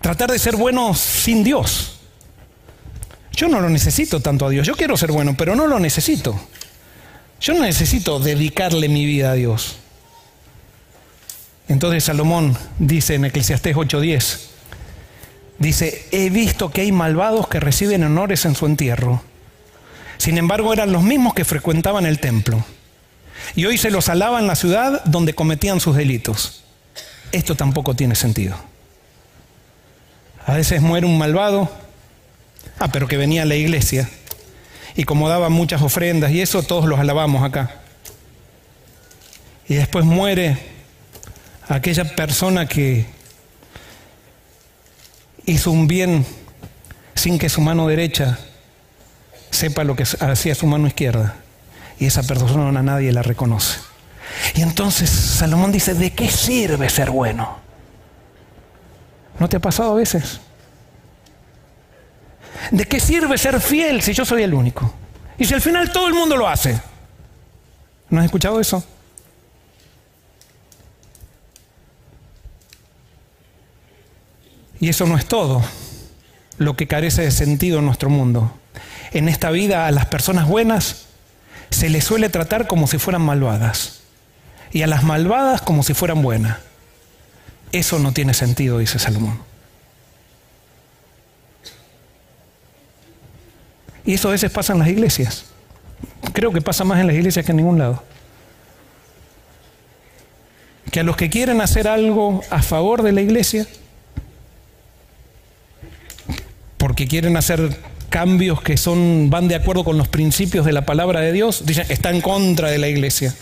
[0.00, 1.98] Tratar de ser bueno sin Dios.
[3.32, 4.66] Yo no lo necesito tanto a Dios.
[4.66, 6.40] Yo quiero ser bueno, pero no lo necesito.
[7.40, 9.76] Yo no necesito dedicarle mi vida a Dios.
[11.68, 14.38] Entonces Salomón dice en Eclesiastés 8:10,
[15.58, 19.22] dice, he visto que hay malvados que reciben honores en su entierro.
[20.18, 22.64] Sin embargo, eran los mismos que frecuentaban el templo.
[23.54, 26.64] Y hoy se los alaba en la ciudad donde cometían sus delitos.
[27.32, 28.56] Esto tampoco tiene sentido.
[30.46, 31.68] A veces muere un malvado,
[32.78, 34.08] ah, pero que venía a la iglesia.
[34.94, 37.80] Y como daba muchas ofrendas y eso, todos los alabamos acá.
[39.68, 40.56] Y después muere
[41.68, 43.06] aquella persona que
[45.46, 46.24] hizo un bien
[47.16, 48.38] sin que su mano derecha
[49.50, 51.34] sepa lo que hacía su mano izquierda.
[51.98, 53.80] Y esa persona a nadie la reconoce.
[54.54, 57.65] Y entonces Salomón dice, ¿de qué sirve ser bueno?
[59.38, 60.40] ¿No te ha pasado a veces?
[62.70, 64.92] ¿De qué sirve ser fiel si yo soy el único?
[65.38, 66.80] Y si al final todo el mundo lo hace.
[68.08, 68.84] ¿No has escuchado eso?
[74.80, 75.62] Y eso no es todo
[76.58, 78.52] lo que carece de sentido en nuestro mundo.
[79.12, 81.06] En esta vida a las personas buenas
[81.70, 84.00] se les suele tratar como si fueran malvadas
[84.72, 86.58] y a las malvadas como si fueran buenas.
[87.76, 89.38] Eso no tiene sentido, dice Salomón.
[94.06, 95.44] Y eso a veces pasa en las iglesias.
[96.32, 98.02] Creo que pasa más en las iglesias que en ningún lado.
[100.90, 103.66] Que a los que quieren hacer algo a favor de la iglesia,
[106.78, 107.78] porque quieren hacer
[108.08, 111.84] cambios que son, van de acuerdo con los principios de la palabra de Dios, dicen,
[111.90, 113.34] está en contra de la iglesia.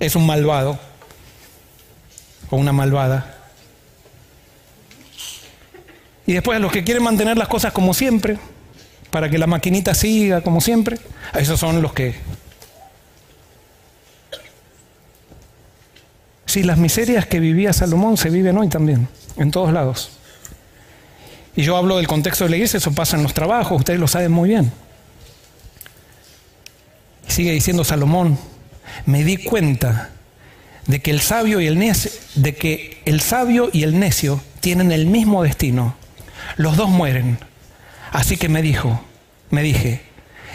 [0.00, 0.80] Es un malvado
[2.50, 3.37] o una malvada.
[6.28, 8.36] Y después a los que quieren mantener las cosas como siempre,
[9.10, 10.98] para que la maquinita siga como siempre,
[11.32, 12.16] a esos son los que...
[16.44, 19.08] Si las miserias que vivía Salomón se viven hoy también,
[19.38, 20.10] en todos lados.
[21.56, 24.06] Y yo hablo del contexto de la iglesia, eso pasa en los trabajos, ustedes lo
[24.06, 24.70] saben muy bien.
[27.26, 28.38] sigue diciendo Salomón,
[29.06, 30.10] me di cuenta
[30.86, 34.92] de que el sabio y el necio, de que el sabio y el necio tienen
[34.92, 35.96] el mismo destino.
[36.56, 37.38] Los dos mueren.
[38.12, 39.02] Así que me dijo,
[39.50, 40.02] me dije,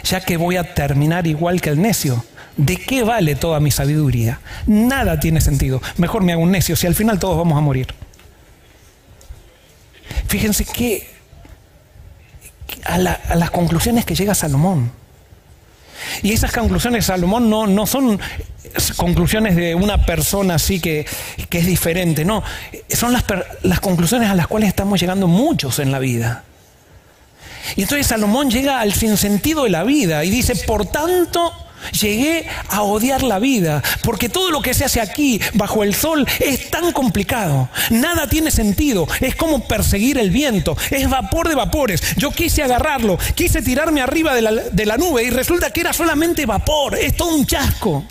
[0.02, 2.24] ya que voy a terminar igual que el necio,
[2.56, 4.40] ¿de qué vale toda mi sabiduría?
[4.66, 5.80] Nada tiene sentido.
[5.96, 7.88] Mejor me hago un necio si al final todos vamos a morir.
[10.28, 11.08] Fíjense que
[12.84, 14.90] a, las conclusiones que llega Salomón.
[16.22, 18.20] Y esas conclusiones Salomón no, no son
[18.96, 21.06] conclusiones de una persona así que,
[21.48, 22.42] que es diferente, no,
[22.88, 23.24] son las,
[23.62, 26.44] las conclusiones a las cuales estamos llegando muchos en la vida.
[27.76, 31.52] Y entonces Salomón llega al sinsentido de la vida y dice, por tanto,
[31.92, 36.26] llegué a odiar la vida, porque todo lo que se hace aquí, bajo el sol,
[36.40, 37.68] es tan complicado.
[37.90, 42.02] Nada tiene sentido, es como perseguir el viento, es vapor de vapores.
[42.16, 46.96] Yo quise agarrarlo, quise tirarme arriba de la, nube y resulta que era solamente vapor,
[46.96, 48.04] es todo un chasco.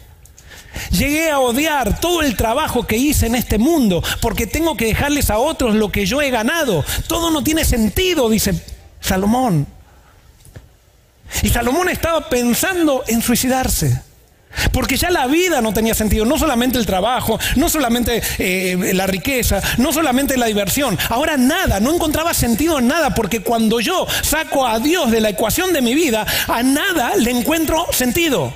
[0.92, 5.30] Llegué a odiar todo el trabajo que hice en este mundo porque tengo que dejarles
[5.30, 6.84] a otros lo que yo he ganado.
[7.08, 8.56] Todo no tiene sentido, dice
[9.00, 9.68] Salomón.
[11.42, 14.02] Y Salomón estaba pensando en suicidarse.
[14.72, 19.08] Porque ya la vida no tenía sentido, no solamente el trabajo, no solamente eh, la
[19.08, 24.06] riqueza, no solamente la diversión, ahora nada, no encontraba sentido en nada, porque cuando yo
[24.22, 28.54] saco a Dios de la ecuación de mi vida, a nada le encuentro sentido.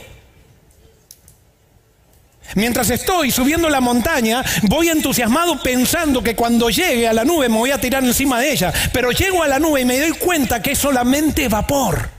[2.56, 7.58] Mientras estoy subiendo la montaña, voy entusiasmado pensando que cuando llegue a la nube me
[7.58, 8.74] voy a tirar encima de ella.
[8.94, 12.17] Pero llego a la nube y me doy cuenta que es solamente vapor.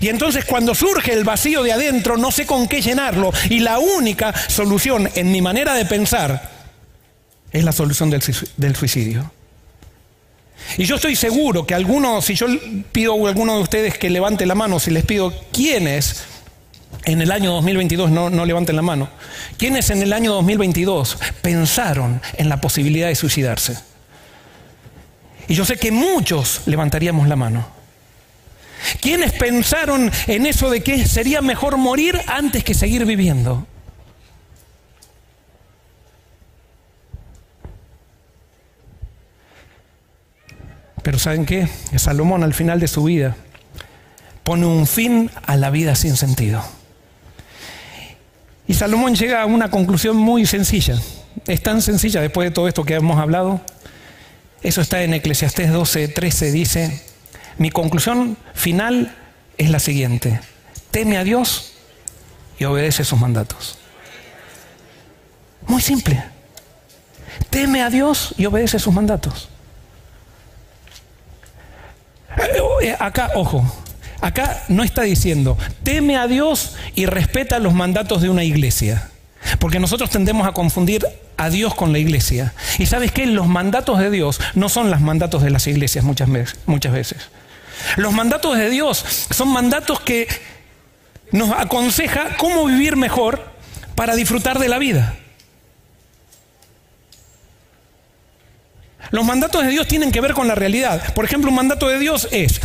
[0.00, 3.32] Y entonces cuando surge el vacío de adentro, no sé con qué llenarlo.
[3.48, 6.50] Y la única solución en mi manera de pensar
[7.52, 9.30] es la solución del, suicidio.
[10.78, 12.46] Y yo estoy seguro que algunos, si yo
[12.92, 16.22] pido a alguno de ustedes que levante la mano, si les pido quiénes
[17.04, 19.08] en el año 2022, no, no levanten la mano,
[19.56, 23.76] ¿quiénes en el año 2022 pensaron en la posibilidad de suicidarse?
[25.48, 27.79] Y yo sé que muchos levantaríamos la mano.
[29.00, 33.66] ¿Quiénes pensaron en eso de que sería mejor morir antes que seguir viviendo?
[41.02, 41.68] Pero ¿saben qué?
[41.96, 43.36] Salomón al final de su vida
[44.44, 46.62] pone un fin a la vida sin sentido.
[48.66, 50.96] Y Salomón llega a una conclusión muy sencilla.
[51.46, 53.60] Es tan sencilla después de todo esto que hemos hablado.
[54.62, 56.52] Eso está en Eclesiastés 12, 13.
[56.52, 57.02] Dice,
[57.58, 59.14] mi conclusión final
[59.58, 60.40] es la siguiente.
[60.90, 61.72] Teme a Dios
[62.58, 63.78] y obedece sus mandatos.
[65.66, 66.22] Muy simple.
[67.50, 69.48] Teme a Dios y obedece sus mandatos.
[72.36, 73.64] Eh, eh, acá, ojo,
[74.20, 79.10] Acá no está diciendo, teme a Dios y respeta los mandatos de una iglesia.
[79.58, 81.06] Porque nosotros tendemos a confundir
[81.38, 82.52] a Dios con la iglesia.
[82.78, 86.30] Y sabes que los mandatos de Dios no son los mandatos de las iglesias muchas
[86.30, 87.30] veces, muchas veces.
[87.96, 90.28] Los mandatos de Dios son mandatos que
[91.32, 93.50] nos aconseja cómo vivir mejor
[93.94, 95.16] para disfrutar de la vida.
[99.10, 101.14] Los mandatos de Dios tienen que ver con la realidad.
[101.14, 102.60] Por ejemplo, un mandato de Dios es,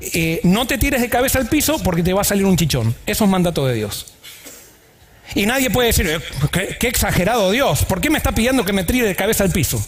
[0.00, 2.94] eh, no te tires de cabeza al piso porque te va a salir un chichón.
[3.04, 4.06] Eso es mandato de Dios.
[5.34, 8.84] Y nadie puede decir, eh, qué, exagerado Dios, ¿por qué me está pidiendo que me
[8.84, 9.84] tire de cabeza al piso?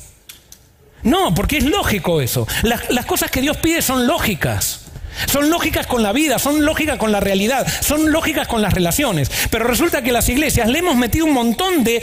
[1.02, 2.46] No, porque es lógico eso.
[2.62, 4.88] las cosas que Dios pide son lógicas.
[5.26, 9.30] Son lógicas con la vida, son lógicas con la realidad, son lógicas con las relaciones.
[9.50, 12.00] Pero resulta que las iglesias le hemos metido un montón de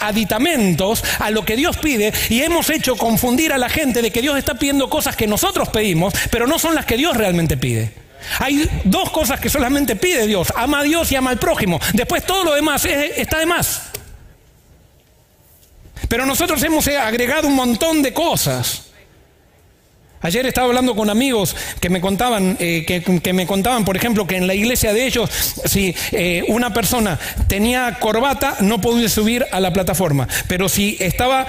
[0.00, 4.22] aditamentos a lo que Dios pide y hemos hecho confundir a la gente de que
[4.22, 7.92] Dios está pidiendo cosas que nosotros pedimos, pero no son las que Dios realmente pide.
[8.40, 11.78] Hay dos cosas que solamente pide Dios, ama a Dios y ama al prójimo.
[11.92, 13.82] Después todo lo demás está de más.
[16.08, 18.82] Pero nosotros hemos agregado un montón de cosas.
[20.22, 24.36] Ayer estaba hablando con amigos que me contaban, eh, que, me contaban, por ejemplo, que
[24.36, 29.60] en la iglesia de ellos, si eh, una persona tenía corbata, no podía subir a
[29.60, 30.26] la plataforma.
[30.48, 31.46] Pero si estaba,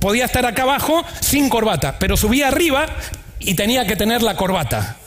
[0.00, 2.86] podía estar acá abajo sin corbata, pero subía arriba
[3.38, 4.98] y tenía que tener la corbata.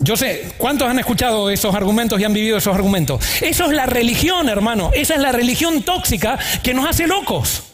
[0.00, 3.22] Yo sé, ¿cuántos han escuchado esos argumentos y han vivido esos argumentos?
[3.42, 4.90] Eso es la religión, hermano.
[4.94, 7.69] Esa es la religión tóxica que nos hace locos.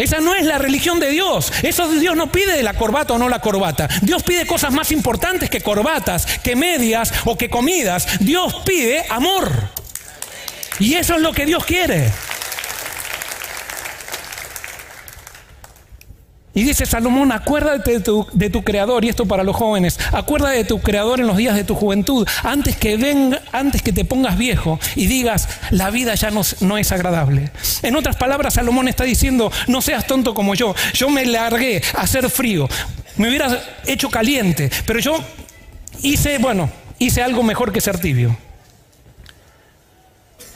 [0.00, 1.52] Esa no es la religión de Dios.
[1.62, 3.88] Eso Dios no pide de la corbata o no la corbata.
[4.00, 8.06] Dios pide cosas más importantes que corbatas, que medias o que comidas.
[8.20, 9.50] Dios pide amor.
[10.78, 12.10] Y eso es lo que Dios quiere.
[16.52, 20.80] Y dice Salomón, acuérdate de tu, creador, y esto para los jóvenes, acuérdate de tu
[20.80, 24.80] creador en los días de tu juventud, antes que venga, antes que te pongas viejo
[24.96, 27.52] y digas, la vida ya no, no es agradable.
[27.82, 32.00] En otras palabras, Salomón está diciendo, no seas tonto como yo, yo me largué a
[32.00, 32.68] hacer frío,
[33.16, 35.22] me hubiera hecho caliente, pero yo
[36.02, 38.36] hice, bueno, hice algo mejor que ser tibio.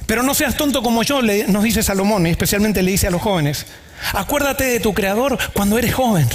[0.06, 3.22] Pero no seas tonto como yo, nos dice Salomón, y especialmente le dice a los
[3.22, 3.64] jóvenes.
[4.12, 6.28] Acuérdate de tu creador cuando eres joven.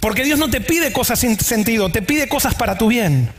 [0.00, 3.30] Porque Dios no te pide cosas sin sentido, te pide cosas para tu bien.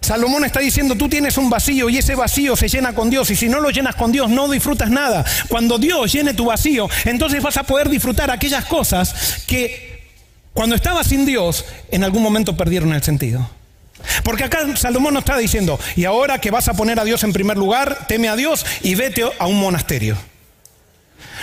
[0.00, 3.36] Salomón está diciendo, tú tienes un vacío y ese vacío se llena con Dios y
[3.36, 5.24] si no lo llenas con Dios no disfrutas nada.
[5.48, 10.10] Cuando Dios llene tu vacío, entonces vas a poder disfrutar aquellas cosas que
[10.52, 13.48] cuando estabas sin Dios en algún momento perdieron el sentido.
[14.24, 17.32] Porque acá Salomón nos está diciendo, y ahora que vas a poner a Dios en
[17.32, 20.16] primer lugar, teme a Dios y vete a un monasterio.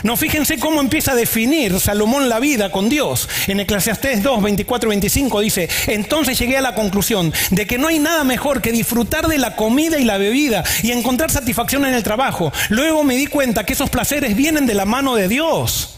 [0.03, 3.27] No, fíjense cómo empieza a definir Salomón la vida con Dios.
[3.47, 7.99] En Eclesiastés 2, 24 25 dice, entonces llegué a la conclusión de que no hay
[7.99, 12.03] nada mejor que disfrutar de la comida y la bebida y encontrar satisfacción en el
[12.03, 12.53] trabajo.
[12.69, 15.95] Luego me di cuenta que esos placeres vienen de la mano de Dios.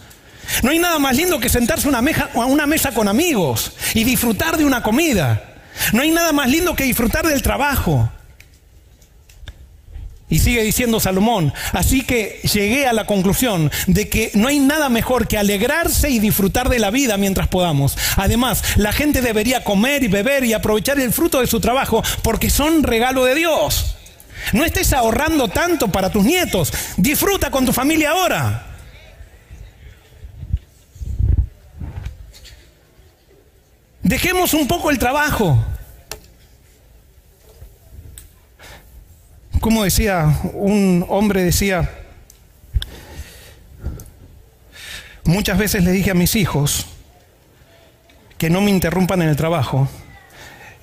[0.64, 2.00] No hay nada más lindo que sentarse a una,
[2.34, 5.44] a una mesa con amigos y disfrutar de una comida.
[5.94, 8.10] No hay nada más lindo que disfrutar del trabajo.
[10.32, 14.88] Y sigue diciendo Salomón, así que llegué a la conclusión de que no hay nada
[14.88, 17.98] mejor que alegrarse y disfrutar de la vida mientras podamos.
[18.16, 22.50] Además, la gente debería comer y beber y aprovechar el fruto de su trabajo porque
[22.50, 23.98] son regalo de Dios.
[24.54, 28.68] No estés ahorrando tanto para tus nietos, disfruta con tu familia ahora.
[34.02, 35.62] Dejemos un poco el trabajo.
[39.62, 41.88] Como decía, un hombre decía,
[45.24, 46.88] muchas veces le dije a mis hijos
[48.40, 49.88] que no me interrumpan en el trabajo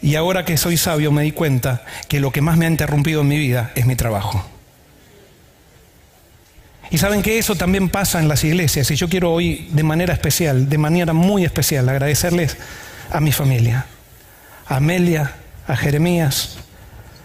[0.01, 3.23] y ahora que soy sabio me di cuenta que lo que más me ha interrumpido
[3.23, 4.47] en mi vida es mi trabajo.
[6.93, 10.15] Y saben que eso también pasa en las iglesias y yo quiero hoy de manera
[10.15, 12.57] especial, de manera muy especial, agradecerles
[13.11, 13.87] a mi familia,
[14.69, 15.35] a Amelia,
[15.67, 16.59] a Jeremías,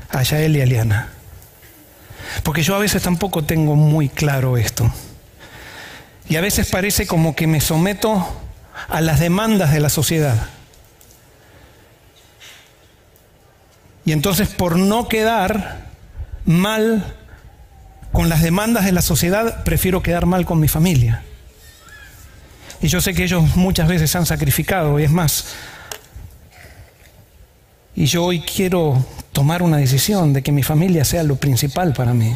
[0.09, 1.13] a Yael y a Eliana.
[2.43, 4.91] Porque yo a veces tampoco tengo muy claro esto.
[6.29, 8.25] Y a veces parece como que me someto
[8.89, 10.47] a las demandas de la sociedad.
[14.05, 15.87] Y entonces por no quedar
[16.45, 17.15] mal
[18.11, 21.23] con las demandas de la sociedad, prefiero quedar mal con mi familia.
[22.81, 25.45] Y yo sé que ellos muchas veces han sacrificado, y es más,
[27.95, 32.13] y yo hoy quiero tomar una decisión de que mi familia sea lo principal para
[32.13, 32.35] mí.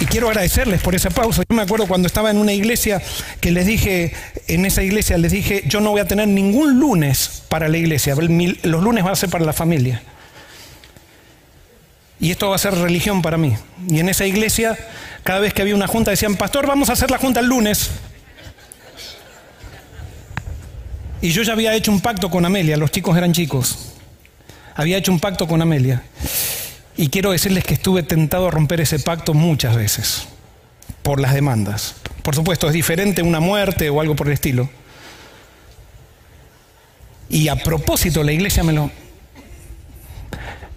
[0.00, 1.42] Y quiero agradecerles por esa pausa.
[1.46, 3.02] Yo me acuerdo cuando estaba en una iglesia
[3.40, 4.14] que les dije,
[4.46, 8.14] en esa iglesia les dije, yo no voy a tener ningún lunes para la iglesia,
[8.14, 10.02] los lunes van a ser para la familia.
[12.18, 13.54] Y esto va a ser religión para mí.
[13.88, 14.78] Y en esa iglesia,
[15.22, 17.90] cada vez que había una junta, decían, pastor, vamos a hacer la junta el lunes.
[21.22, 23.92] Y yo ya había hecho un pacto con Amelia, los chicos eran chicos.
[24.74, 26.02] Había hecho un pacto con Amelia.
[26.96, 30.26] Y quiero decirles que estuve tentado a romper ese pacto muchas veces,
[31.02, 31.96] por las demandas.
[32.22, 34.70] Por supuesto, es diferente una muerte o algo por el estilo.
[37.28, 38.90] Y a propósito, la iglesia me lo...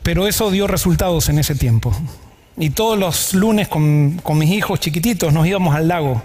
[0.03, 1.95] Pero eso dio resultados en ese tiempo.
[2.57, 6.21] Y todos los lunes con, con mis hijos chiquititos nos íbamos al lago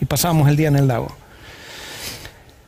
[0.00, 1.16] y pasábamos el día en el lago.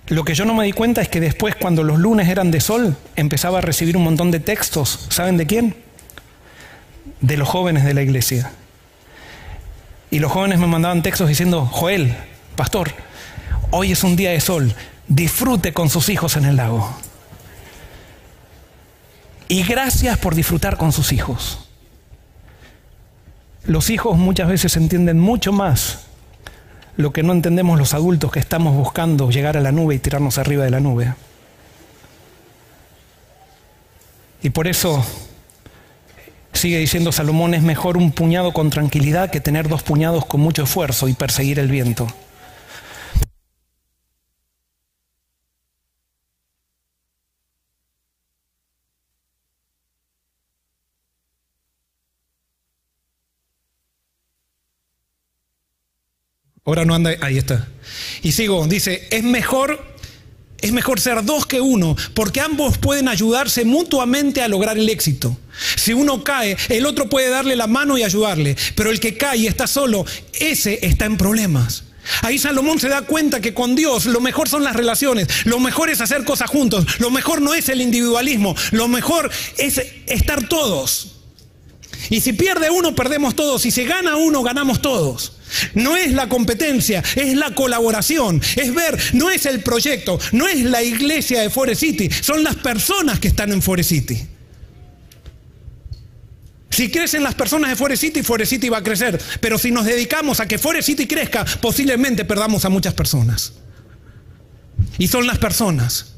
[0.08, 2.60] Lo que yo no me di cuenta es que después, cuando los lunes eran de
[2.60, 5.06] sol, empezaba a recibir un montón de textos.
[5.08, 5.76] ¿Saben de quién?
[7.20, 8.52] De los jóvenes de la iglesia.
[10.10, 12.14] Y los jóvenes me mandaban textos diciendo, Joel,
[12.54, 12.92] pastor,
[13.70, 14.74] hoy es un día de sol,
[15.08, 16.94] disfrute con sus hijos en el lago.
[19.48, 21.66] Y gracias por disfrutar con sus hijos.
[23.64, 26.03] Los hijos muchas veces entienden mucho más
[26.96, 30.38] lo que no entendemos los adultos que estamos buscando llegar a la nube y tirarnos
[30.38, 31.14] arriba de la nube.
[34.42, 35.04] Y por eso
[36.52, 40.64] sigue diciendo Salomón, es mejor un puñado con tranquilidad que tener dos puñados con mucho
[40.64, 42.06] esfuerzo y perseguir el viento.
[56.66, 57.68] Ahora no anda, ahí está.
[58.22, 59.94] Y sigo, dice, es mejor
[60.62, 65.36] es mejor ser dos que uno, porque ambos pueden ayudarse mutuamente a lograr el éxito.
[65.76, 69.36] Si uno cae, el otro puede darle la mano y ayudarle, pero el que cae
[69.36, 71.84] y está solo, ese está en problemas.
[72.22, 75.90] Ahí Salomón se da cuenta que con Dios lo mejor son las relaciones, lo mejor
[75.90, 81.16] es hacer cosas juntos, lo mejor no es el individualismo, lo mejor es estar todos.
[82.08, 85.32] Y si pierde uno, perdemos todos, y si gana uno, ganamos todos.
[85.74, 90.62] No es la competencia, es la colaboración, es ver, no es el proyecto, no es
[90.62, 94.26] la iglesia de Forest City, son las personas que están en Forest City.
[96.70, 99.20] Si crecen las personas de Forest City, Forest City va a crecer.
[99.40, 103.52] Pero si nos dedicamos a que Forest City crezca, posiblemente perdamos a muchas personas.
[104.98, 106.13] Y son las personas.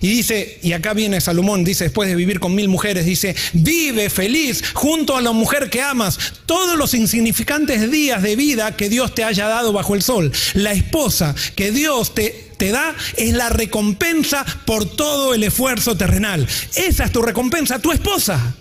[0.00, 4.10] Y dice, y acá viene Salomón, dice, después de vivir con mil mujeres, dice, vive
[4.10, 9.14] feliz junto a la mujer que amas todos los insignificantes días de vida que Dios
[9.14, 10.32] te haya dado bajo el sol.
[10.54, 16.46] La esposa que Dios te, te da es la recompensa por todo el esfuerzo terrenal.
[16.74, 18.54] Esa es tu recompensa, tu esposa.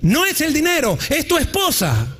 [0.00, 2.13] No es el dinero, es tu esposa.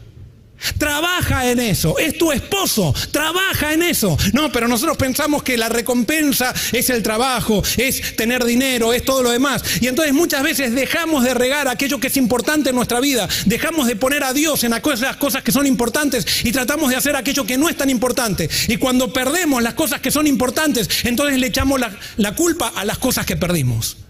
[0.78, 4.16] Trabaja en eso, es tu esposo, trabaja en eso.
[4.32, 9.22] No, pero nosotros pensamos que la recompensa es el trabajo, es tener dinero, es todo
[9.22, 9.62] lo demás.
[9.80, 13.86] Y entonces muchas veces dejamos de regar aquello que es importante en nuestra vida, dejamos
[13.86, 17.44] de poner a Dios en aquellas cosas que son importantes y tratamos de hacer aquello
[17.44, 18.48] que no es tan importante.
[18.68, 22.84] Y cuando perdemos las cosas que son importantes, entonces le echamos la, la culpa a
[22.84, 24.03] las cosas que perdimos.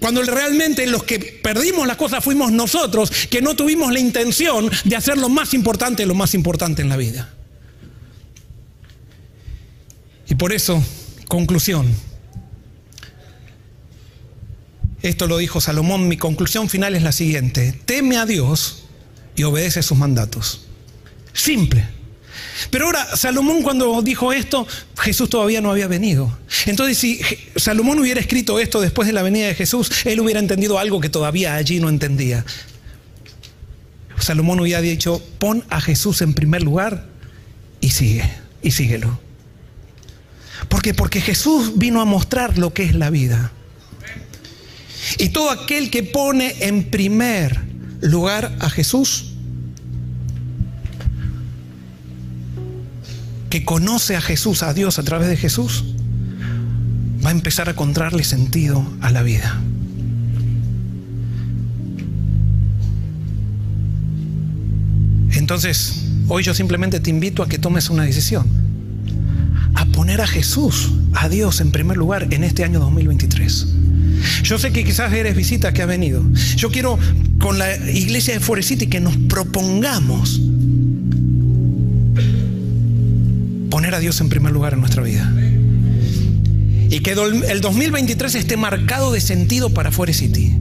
[0.00, 4.96] Cuando realmente los que perdimos las cosas fuimos nosotros, que no tuvimos la intención de
[4.96, 7.32] hacer lo más importante, lo más importante en la vida.
[10.28, 10.82] Y por eso,
[11.28, 11.94] conclusión.
[15.02, 17.78] Esto lo dijo Salomón, mi conclusión final es la siguiente.
[17.84, 18.84] Teme a Dios
[19.36, 20.66] y obedece sus mandatos.
[21.32, 21.86] Simple.
[22.70, 24.66] Pero ahora, Salomón cuando dijo esto,
[24.98, 26.38] Jesús todavía no había venido.
[26.66, 27.20] Entonces, si
[27.56, 31.08] Salomón hubiera escrito esto después de la venida de Jesús, él hubiera entendido algo que
[31.08, 32.44] todavía allí no entendía.
[34.18, 37.06] Salomón hubiera dicho, pon a Jesús en primer lugar
[37.80, 38.28] y sigue,
[38.62, 39.20] y síguelo.
[40.68, 40.94] ¿Por qué?
[40.94, 43.52] Porque Jesús vino a mostrar lo que es la vida.
[45.18, 47.60] Y todo aquel que pone en primer
[48.00, 49.25] lugar a Jesús,
[53.50, 55.84] que conoce a Jesús, a Dios a través de Jesús,
[57.24, 59.60] va a empezar a encontrarle sentido a la vida.
[65.32, 68.46] Entonces, hoy yo simplemente te invito a que tomes una decisión,
[69.74, 73.66] a poner a Jesús, a Dios en primer lugar en este año 2023.
[74.42, 76.24] Yo sé que quizás eres visita que ha venido.
[76.56, 76.98] Yo quiero
[77.38, 80.40] con la iglesia de Forest City que nos propongamos
[83.76, 85.30] poner a Dios en primer lugar en nuestra vida.
[86.88, 90.56] Y que el 2023 esté marcado de sentido para Forest City.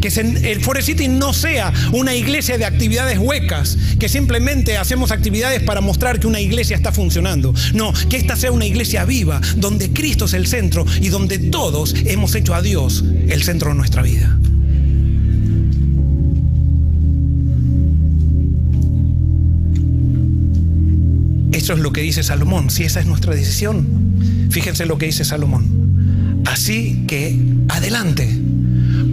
[0.00, 0.06] Que
[0.44, 5.80] el Forest City no sea una iglesia de actividades huecas, que simplemente hacemos actividades para
[5.80, 7.52] mostrar que una iglesia está funcionando.
[7.74, 11.96] No, que esta sea una iglesia viva, donde Cristo es el centro y donde todos
[12.04, 14.38] hemos hecho a Dios el centro de nuestra vida.
[21.62, 22.70] Eso es lo que dice Salomón.
[22.70, 26.42] Si esa es nuestra decisión, fíjense lo que dice Salomón.
[26.44, 27.38] Así que
[27.68, 28.36] adelante.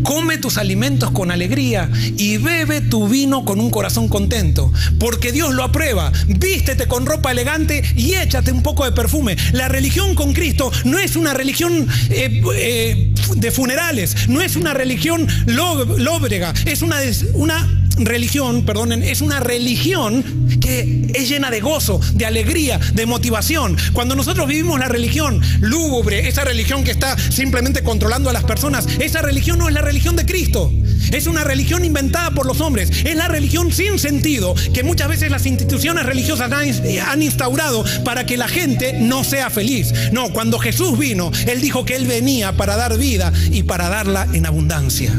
[0.02, 5.54] Come tus alimentos con alegría y bebe tu vino con un corazón contento, porque Dios
[5.54, 6.12] lo aprueba.
[6.28, 9.38] Vístete con ropa elegante y échate un poco de perfume.
[9.52, 14.74] La religión con Cristo no es una religión eh, eh, de funerales, no es una
[14.74, 16.98] religión lóbrega, es una,
[17.36, 20.24] una religión, perdonen, es una religión
[20.60, 23.78] que es llena de gozo, de alegría, de motivación.
[23.94, 28.88] Cuando nosotros vivimos la religión lúgubre, esa religión que está simplemente controlando a las personas,
[29.00, 30.72] esa religión no es la religión de Cristo.
[31.12, 32.92] Es una religión inventada por los hombres.
[33.04, 38.38] Es la religión sin sentido que muchas veces las instituciones religiosas han instaurado para que
[38.38, 39.94] la gente no sea feliz.
[40.12, 44.28] No, cuando Jesús vino, Él dijo que Él venía para dar vida y para darla
[44.34, 45.14] en abundancia.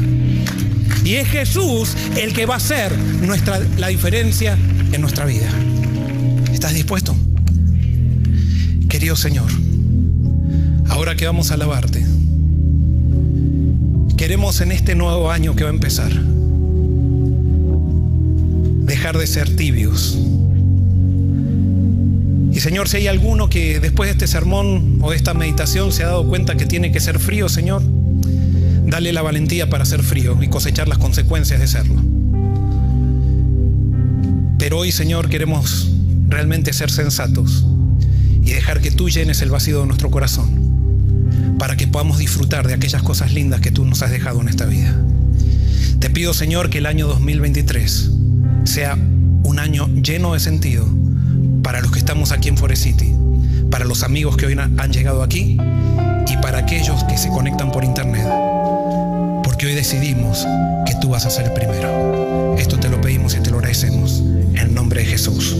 [1.03, 4.57] Y es Jesús el que va a hacer nuestra, la diferencia
[4.91, 5.49] en nuestra vida.
[6.53, 7.15] ¿Estás dispuesto?
[8.87, 9.49] Querido Señor,
[10.89, 12.05] ahora que vamos a alabarte,
[14.17, 16.11] queremos en este nuevo año que va a empezar
[18.91, 20.17] dejar de ser tibios.
[22.51, 26.03] Y Señor, si hay alguno que después de este sermón o de esta meditación se
[26.03, 27.81] ha dado cuenta que tiene que ser frío, Señor,
[28.85, 32.01] Dale la valentía para ser frío y cosechar las consecuencias de serlo.
[34.57, 35.89] Pero hoy, Señor, queremos
[36.27, 37.65] realmente ser sensatos
[38.43, 40.61] y dejar que tú llenes el vacío de nuestro corazón.
[41.57, 44.65] para que podamos disfrutar de aquellas cosas lindas que tú nos has dejado en esta
[44.65, 44.99] vida.
[45.99, 48.09] Te pido, Señor, que el año 2023
[48.63, 48.97] sea
[49.43, 50.87] un año lleno de sentido
[51.61, 53.13] para los que estamos aquí en Forest City,
[53.69, 55.57] para los amigos que hoy han llegado aquí
[56.27, 58.50] y para aquellos que se conectan por internet.
[59.61, 60.47] Porque hoy decidimos
[60.87, 62.55] que tú vas a ser primero.
[62.57, 64.23] Esto te lo pedimos y te lo agradecemos.
[64.55, 65.55] En nombre de Jesús.